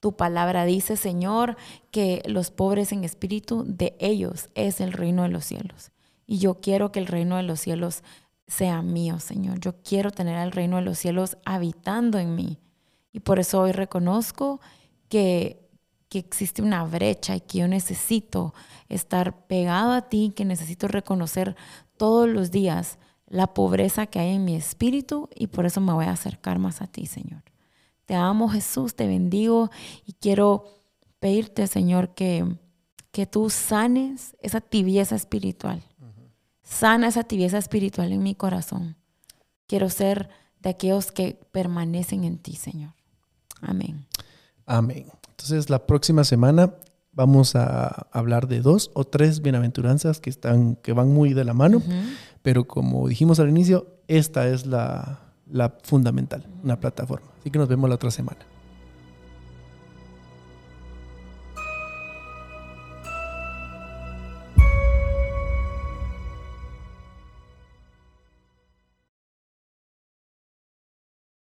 Tu 0.01 0.17
palabra 0.17 0.67
dice, 0.67 0.97
Señor, 0.97 1.57
que 1.91 2.23
los 2.27 2.51
pobres 2.51 2.93
en 2.93 3.05
espíritu, 3.05 3.65
de 3.67 3.97
ellos 3.99 4.51
es 4.55 4.81
el 4.81 4.93
reino 4.93 5.23
de 5.23 5.31
los 5.31 5.47
cielos. 5.47 5.93
Y 6.27 6.39
yo 6.39 6.61
quiero 6.61 6.93
que 6.93 7.01
el 7.01 7.07
reino 7.07 7.37
de 7.37 7.43
los 7.43 7.61
cielos 7.61 8.03
sea 8.47 8.83
mío, 8.83 9.19
Señor. 9.21 9.61
Yo 9.61 9.83
quiero 9.83 10.11
tener 10.11 10.39
el 10.39 10.53
reino 10.53 10.77
de 10.77 10.83
los 10.83 10.99
cielos 10.99 11.37
habitando 11.45 12.19
en 12.19 12.35
mí. 12.35 12.59
Y 13.13 13.21
por 13.21 13.39
eso 13.39 13.61
hoy 13.61 13.73
reconozco 13.73 14.61
que, 15.09 15.69
que 16.09 16.19
existe 16.19 16.63
una 16.63 16.85
brecha 16.85 17.37
y 17.37 17.41
que 17.41 17.59
yo 17.59 17.69
necesito 17.69 18.55
estar 18.89 19.47
pegado 19.47 19.93
a 19.93 20.09
ti, 20.09 20.33
que 20.35 20.45
necesito 20.45 20.89
reconocer 20.89 21.57
todos 21.97 22.29
los 22.29 22.51
días 22.51 22.99
la 23.27 23.49
pobreza 23.49 24.07
que 24.07 24.19
hay 24.19 24.35
en 24.35 24.45
mi 24.45 24.55
espíritu 24.55 25.29
y 25.35 25.49
por 25.49 25.67
eso 25.67 25.81
me 25.81 25.93
voy 25.93 26.05
a 26.05 26.13
acercar 26.13 26.59
más 26.59 26.83
a 26.83 26.87
ti, 26.87 27.07
Señor. 27.07 27.43
Te 28.05 28.15
amo 28.15 28.49
Jesús, 28.49 28.95
te 28.95 29.07
bendigo 29.07 29.71
y 30.05 30.13
quiero 30.13 30.65
pedirte, 31.19 31.67
Señor, 31.67 32.15
que, 32.15 32.45
que 33.11 33.27
tú 33.27 33.49
sanes 33.49 34.37
esa 34.41 34.61
tibieza 34.61 35.17
espiritual. 35.17 35.83
Sana 36.65 37.09
esa 37.09 37.25
tibieza 37.25 37.59
espiritual 37.59 38.13
en 38.13 38.23
mi 38.23 38.35
corazón. 38.35 38.97
Quiero 39.67 39.89
ser 39.91 40.31
de 40.61 40.71
aquellos 40.71 41.13
que 41.13 41.39
permanecen 41.53 42.25
en 42.25 42.39
ti, 42.39 42.57
Señor. 42.57 42.95
Amén. 43.61 44.07
Amén. 44.67 45.07
Entonces, 45.29 45.71
la 45.71 45.87
próxima 45.87 46.25
semana 46.25 46.75
vamos 47.13 47.55
a 47.55 48.09
hablar 48.11 48.49
de 48.49 48.61
dos 48.61 48.91
o 48.95 49.05
tres 49.05 49.41
bienaventuranzas 49.41 50.21
que, 50.21 50.31
están, 50.31 50.77
que 50.77 50.93
van 50.93 51.13
muy 51.13 51.35
de 51.35 51.45
la 51.45 51.55
mano, 51.55 51.83
pero 52.43 52.65
como 52.65 53.07
dijimos 53.09 53.39
al 53.41 53.49
inicio, 53.49 53.87
esta 54.09 54.49
es 54.49 54.67
la, 54.67 55.21
la 55.51 55.75
fundamental, 55.83 56.47
una 56.63 56.81
plataforma. 56.81 57.29
Así 57.41 57.51
que 57.51 57.59
nos 57.59 57.69
vemos 57.69 57.89
la 57.89 57.97
otra 57.97 58.11
semana. 58.11 58.39